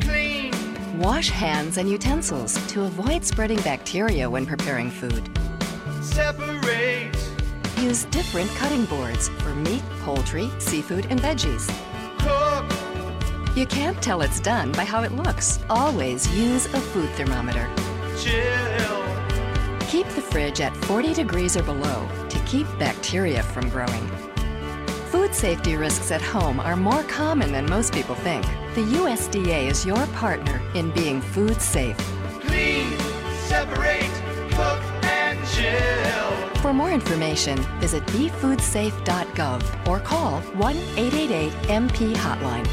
[0.00, 0.52] Clean.
[0.98, 5.30] Wash hands and utensils to avoid spreading bacteria when preparing food.
[6.02, 7.16] Separate.
[7.78, 11.68] Use different cutting boards for meat, poultry, seafood, and veggies.
[12.18, 13.56] Cook.
[13.56, 15.60] You can't tell it's done by how it looks.
[15.70, 17.70] Always use a food thermometer.
[18.18, 19.06] Chill.
[19.86, 22.08] Keep the fridge at 40 degrees or below
[22.46, 24.06] keep bacteria from growing.
[25.10, 28.44] Food safety risks at home are more common than most people think.
[28.74, 31.96] The USDA is your partner in being food safe.
[32.40, 32.90] Clean,
[33.46, 34.10] separate,
[34.50, 36.60] cook, and chill.
[36.60, 42.68] For more information, visit befoodsafe.gov or call 1 888 MP Hotline.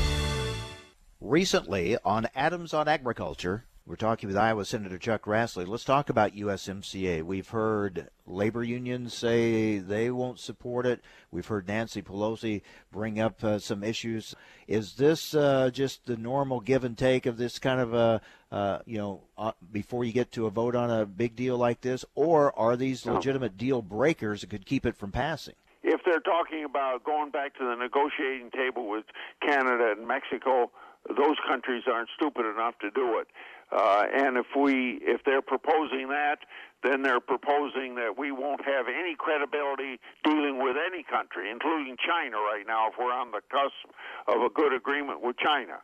[1.22, 5.68] Recently on Adams on Agriculture, we're talking with Iowa Senator Chuck Grassley.
[5.68, 7.24] Let's talk about USMCA.
[7.24, 11.02] We've heard labor unions say they won't support it.
[11.32, 12.62] We've heard Nancy Pelosi
[12.92, 14.36] bring up uh, some issues.
[14.68, 18.22] Is this uh, just the normal give and take of this kind of a,
[18.52, 21.82] uh, you know, uh, before you get to a vote on a big deal like
[21.82, 25.56] this, or are these legitimate deal breakers that could keep it from passing?
[25.84, 29.04] if they're talking about going back to the negotiating table with
[29.46, 30.72] Canada and Mexico,
[31.08, 33.28] those countries aren't stupid enough to do it.
[33.74, 36.40] Uh, and if we, if they're proposing that,
[36.84, 42.38] then they're proposing that we won't have any credibility dealing with any country, including China
[42.38, 43.96] right now, if we're on the cusp
[44.28, 45.80] of a good agreement with China.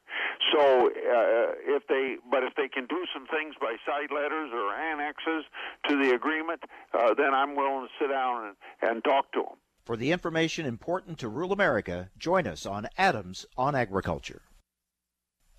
[0.53, 4.73] So uh, if they, but if they can do some things by side letters or
[4.75, 5.45] annexes
[5.87, 6.63] to the agreement,
[6.93, 9.57] uh, then I'm willing to sit down and, and talk to them.
[9.85, 14.41] For the information important to rural America, join us on Adams on Agriculture.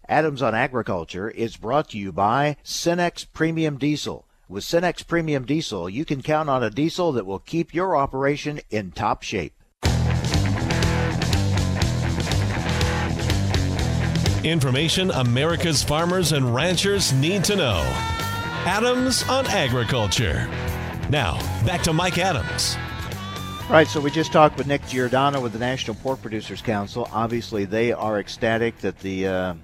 [0.09, 4.27] Adams on Agriculture is brought to you by Cenex Premium Diesel.
[4.49, 8.61] With Cenex Premium Diesel, you can count on a diesel that will keep your operation
[8.71, 9.55] in top shape.
[14.43, 17.83] Information America's farmers and ranchers need to know.
[18.65, 20.49] Adams on Agriculture.
[21.11, 22.77] Now, back to Mike Adams.
[23.65, 27.09] All right, so we just talked with Nick Giordano with the National Pork Producers Council.
[27.13, 29.55] Obviously, they are ecstatic that the uh,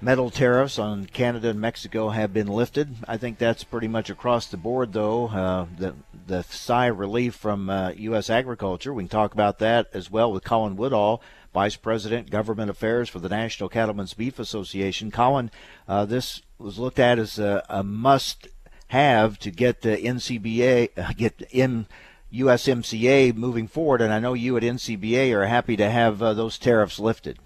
[0.00, 2.94] metal tariffs on Canada and Mexico have been lifted.
[3.06, 5.28] I think that's pretty much across the board, though.
[5.28, 5.94] Uh, the
[6.26, 8.28] the sigh of relief from uh, U.S.
[8.28, 8.92] agriculture.
[8.92, 11.22] We can talk about that as well with Colin Woodall,
[11.54, 15.10] Vice President, Government Affairs for the National Cattlemen's Beef Association.
[15.10, 15.50] Colin,
[15.88, 21.42] uh, this was looked at as a, a must-have to get the NCBA uh, get
[21.50, 21.86] in.
[22.30, 26.58] USMCA moving forward, and I know you at NCBA are happy to have uh, those
[26.58, 27.38] tariffs lifted.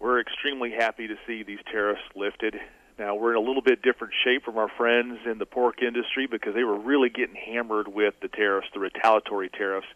[0.00, 2.54] We're extremely happy to see these tariffs lifted.
[2.98, 6.26] Now, we're in a little bit different shape from our friends in the pork industry
[6.30, 9.86] because they were really getting hammered with the tariffs, the retaliatory tariffs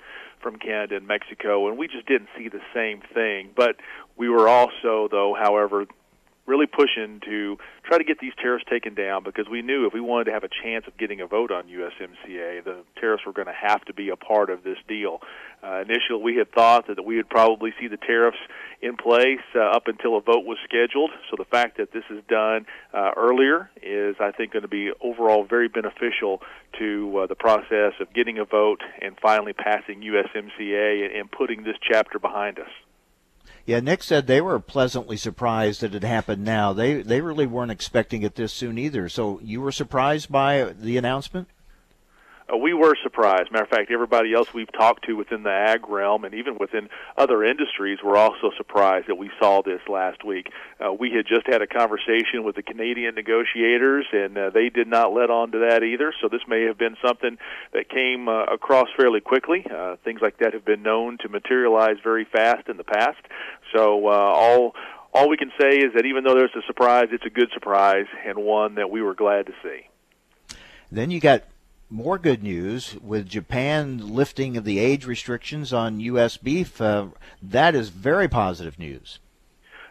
[0.41, 3.51] from Canada and Mexico, and we just didn't see the same thing.
[3.57, 3.77] But
[4.17, 5.87] we were also, though, however,
[6.47, 10.01] really pushing to try to get these tariffs taken down because we knew if we
[10.01, 13.47] wanted to have a chance of getting a vote on USMCA, the tariffs were going
[13.47, 15.21] to have to be a part of this deal.
[15.63, 18.39] Uh, initially, we had thought that we would probably see the tariffs
[18.83, 21.11] in place uh, up until a vote was scheduled.
[21.31, 24.91] So the fact that this is done uh, earlier is, I think, going to be
[25.01, 26.43] overall very beneficial
[26.79, 31.63] to uh, the process of getting a vote and finally passing USMCA and, and putting
[31.63, 32.69] this chapter behind us.
[33.65, 36.73] Yeah, Nick said they were pleasantly surprised that it happened now.
[36.73, 39.09] They they really weren't expecting it this soon either.
[39.09, 41.49] So you were surprised by the announcement?
[42.53, 43.51] Uh, we were surprised.
[43.51, 46.89] Matter of fact, everybody else we've talked to within the ag realm and even within
[47.17, 50.51] other industries were also surprised that we saw this last week.
[50.85, 54.89] Uh, we had just had a conversation with the Canadian negotiators, and uh, they did
[54.89, 56.13] not let on to that either.
[56.21, 57.39] So this may have been something
[57.73, 59.65] that came uh, across fairly quickly.
[59.71, 63.21] Uh, things like that have been known to materialize very fast in the past.
[63.75, 64.75] So uh, all
[65.15, 68.07] all we can say is that even though there's a surprise, it's a good surprise
[68.27, 70.57] and one that we were glad to see.
[70.91, 71.45] Then you got
[71.93, 76.39] more good news with Japan lifting of the age restrictions on U.S.
[76.39, 76.81] beef.
[76.81, 77.09] Uh,
[77.43, 79.19] that is very positive news.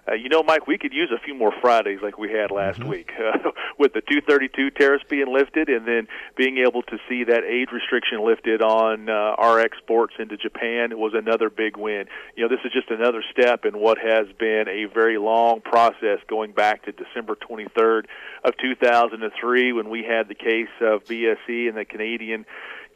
[0.07, 2.71] Uh, you know, Mike, we could use a few more Fridays like we had last
[2.71, 2.89] Mm-hmm.
[2.89, 7.43] week uh, with the 232 tariffs being lifted and then being able to see that
[7.43, 12.05] age restriction lifted on uh, our exports into Japan was another big win.
[12.35, 16.19] You know, this is just another step in what has been a very long process
[16.27, 18.05] going back to December 23rd
[18.43, 22.45] of 2003 when we had the case of BSE and the Canadian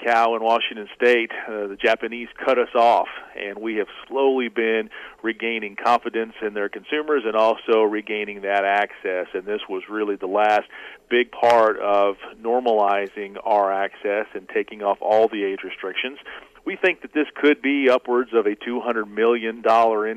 [0.03, 4.89] cow in Washington State, uh, the Japanese cut us off, and we have slowly been
[5.23, 9.27] regaining confidence in their consumers and also regaining that access.
[9.33, 10.65] And this was really the last
[11.09, 16.19] big part of normalizing our access and taking off all the age restrictions.
[16.65, 19.63] We think that this could be upwards of a $200 million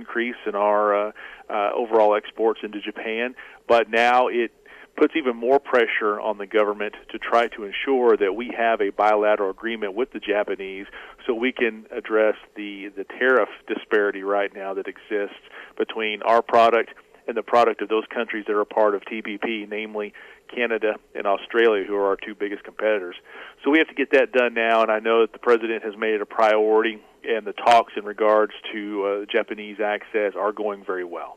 [0.01, 1.13] increase in our uh,
[1.51, 3.35] uh, overall exports into Japan,
[3.67, 4.51] but now it
[4.99, 8.91] puts even more pressure on the government to try to ensure that we have a
[8.91, 10.87] bilateral agreement with the Japanese
[11.27, 15.39] so we can address the, the tariff disparity right now that exists
[15.77, 16.91] between our product
[17.29, 20.15] and the product of those countries that are part of TPP, namely
[20.53, 23.17] Canada and Australia, who are our two biggest competitors.
[23.63, 25.95] So we have to get that done now, and I know that the president has
[25.97, 30.85] made it a priority, and the talks in regards to uh, Japanese access are going
[30.85, 31.37] very well.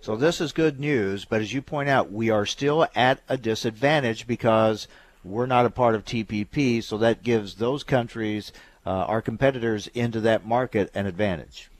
[0.00, 3.36] So this is good news, but as you point out, we are still at a
[3.36, 4.88] disadvantage because
[5.24, 8.52] we're not a part of TPP, so that gives those countries,
[8.86, 11.70] uh, our competitors into that market, an advantage.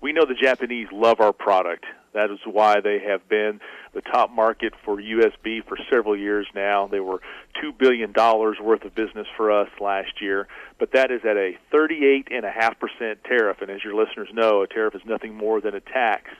[0.00, 1.84] We know the Japanese love our product.
[2.12, 3.60] That is why they have been
[3.92, 5.32] the top market for U.S.
[5.42, 6.86] beef for several years now.
[6.86, 7.20] They were
[7.62, 10.46] $2 billion worth of business for us last year,
[10.78, 13.60] but that is at a 38.5% tariff.
[13.60, 16.30] And as your listeners know, a tariff is nothing more than a tax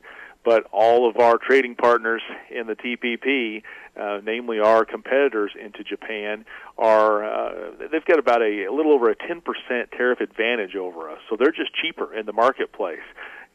[0.45, 3.63] but all of our trading partners in the TPP,
[3.99, 6.45] uh, namely our competitors into Japan,
[6.79, 9.43] are uh, they've got about a, a little over a 10%
[9.91, 11.19] tariff advantage over us.
[11.31, 12.99] So they're just cheaper in the marketplace.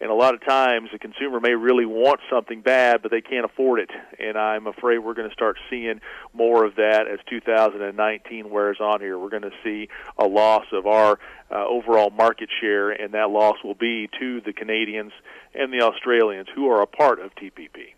[0.02, 3.43] And a lot of times the consumer may really want something bad, but they can't
[3.43, 3.89] afford it.
[4.18, 6.00] And I'm afraid we're going to start seeing
[6.34, 9.20] more of that as 2019 wears on here.
[9.20, 11.20] We're going to see a loss of our
[11.52, 15.12] uh, overall market share, and that loss will be to the Canadians
[15.54, 17.95] and the Australians who are a part of TPP.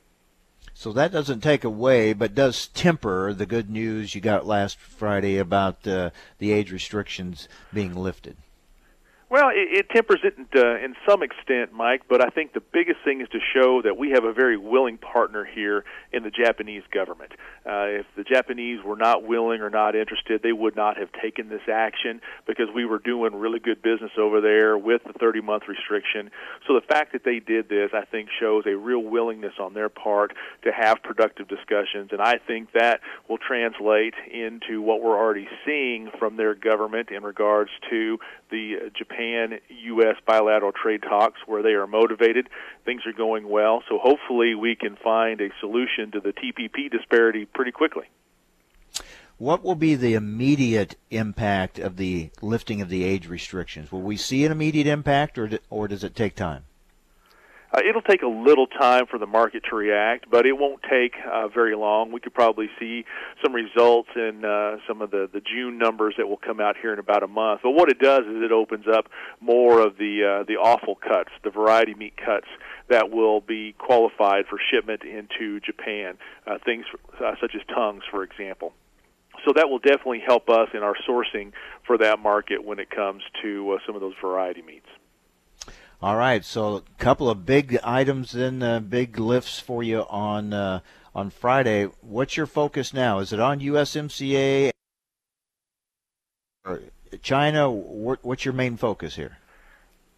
[0.73, 5.37] So that doesn't take away, but does temper the good news you got last Friday
[5.37, 8.37] about uh, the age restrictions being lifted.
[9.31, 12.99] Well, it, it tempers it uh, in some extent, Mike, but I think the biggest
[13.05, 16.83] thing is to show that we have a very willing partner here in the Japanese
[16.93, 17.31] government.
[17.65, 21.47] Uh, if the Japanese were not willing or not interested, they would not have taken
[21.47, 25.63] this action because we were doing really good business over there with the 30 month
[25.69, 26.29] restriction.
[26.67, 29.87] So the fact that they did this, I think, shows a real willingness on their
[29.87, 30.33] part
[30.65, 36.11] to have productive discussions, and I think that will translate into what we're already seeing
[36.19, 38.19] from their government in regards to
[38.51, 40.17] the Japan U.S.
[40.25, 42.49] bilateral trade talks where they are motivated.
[42.85, 43.81] Things are going well.
[43.89, 48.05] So hopefully we can find a solution to the TPP disparity pretty quickly.
[49.37, 53.91] What will be the immediate impact of the lifting of the age restrictions?
[53.91, 56.65] Will we see an immediate impact or, or does it take time?
[57.73, 61.13] Uh, it'll take a little time for the market to react, but it won't take
[61.31, 62.11] uh, very long.
[62.11, 63.05] We could probably see
[63.43, 66.91] some results in uh, some of the, the June numbers that will come out here
[66.91, 67.61] in about a month.
[67.63, 69.05] But what it does is it opens up
[69.39, 72.47] more of the uh, the offal cuts, the variety meat cuts
[72.89, 76.17] that will be qualified for shipment into Japan.
[76.45, 76.85] Uh, things
[77.23, 78.73] uh, such as tongues, for example
[79.45, 81.51] so that will definitely help us in our sourcing
[81.87, 84.85] for that market when it comes to uh, some of those variety meats.
[86.03, 90.51] All right, so a couple of big items and uh, big lifts for you on
[90.51, 90.79] uh,
[91.13, 91.89] on Friday.
[92.01, 93.19] What's your focus now?
[93.19, 94.71] Is it on USMCA
[96.65, 96.81] or
[97.21, 97.69] China?
[97.69, 99.37] What's your main focus here?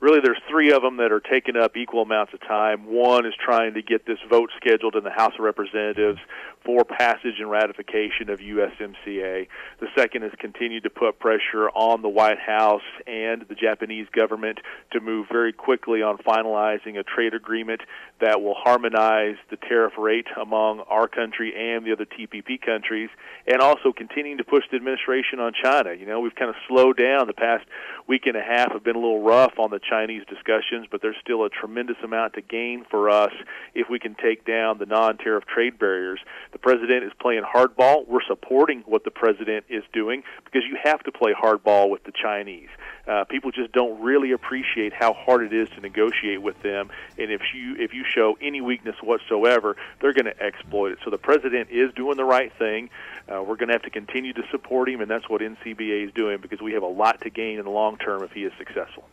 [0.03, 2.85] really there's three of them that are taking up equal amounts of time.
[2.85, 6.19] One is trying to get this vote scheduled in the House of Representatives
[6.65, 9.47] for passage and ratification of USMCA.
[9.79, 14.59] The second is continue to put pressure on the White House and the Japanese government
[14.91, 17.81] to move very quickly on finalizing a trade agreement
[18.21, 23.09] that will harmonize the tariff rate among our country and the other TPP countries,
[23.47, 25.93] and also continuing to push the administration on China.
[25.93, 27.65] You know, we've kind of slowed down the past
[28.07, 31.15] week and a half have been a little rough on the Chinese discussions, but there's
[31.21, 33.31] still a tremendous amount to gain for us
[33.73, 36.19] if we can take down the non-tariff trade barriers.
[36.53, 38.07] The president is playing hardball.
[38.07, 42.11] We're supporting what the president is doing because you have to play hardball with the
[42.11, 42.69] Chinese.
[43.07, 47.31] Uh, people just don't really appreciate how hard it is to negotiate with them, and
[47.31, 50.99] if you if you show any weakness whatsoever, they're going to exploit it.
[51.03, 52.89] So the president is doing the right thing.
[53.27, 56.13] Uh, we're going to have to continue to support him, and that's what NCBA is
[56.13, 58.53] doing because we have a lot to gain in the long term if he is
[58.59, 59.03] successful.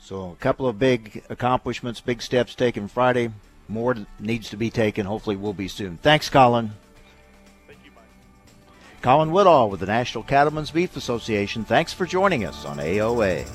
[0.00, 3.30] So a couple of big accomplishments, big steps taken Friday.
[3.68, 5.06] More needs to be taken.
[5.06, 5.98] Hopefully, will be soon.
[5.98, 6.72] Thanks, Colin.
[7.66, 8.04] Thank you, Mike.
[9.02, 11.64] Colin Woodall with the National Cattlemen's Beef Association.
[11.64, 13.46] Thanks for joining us on AOA.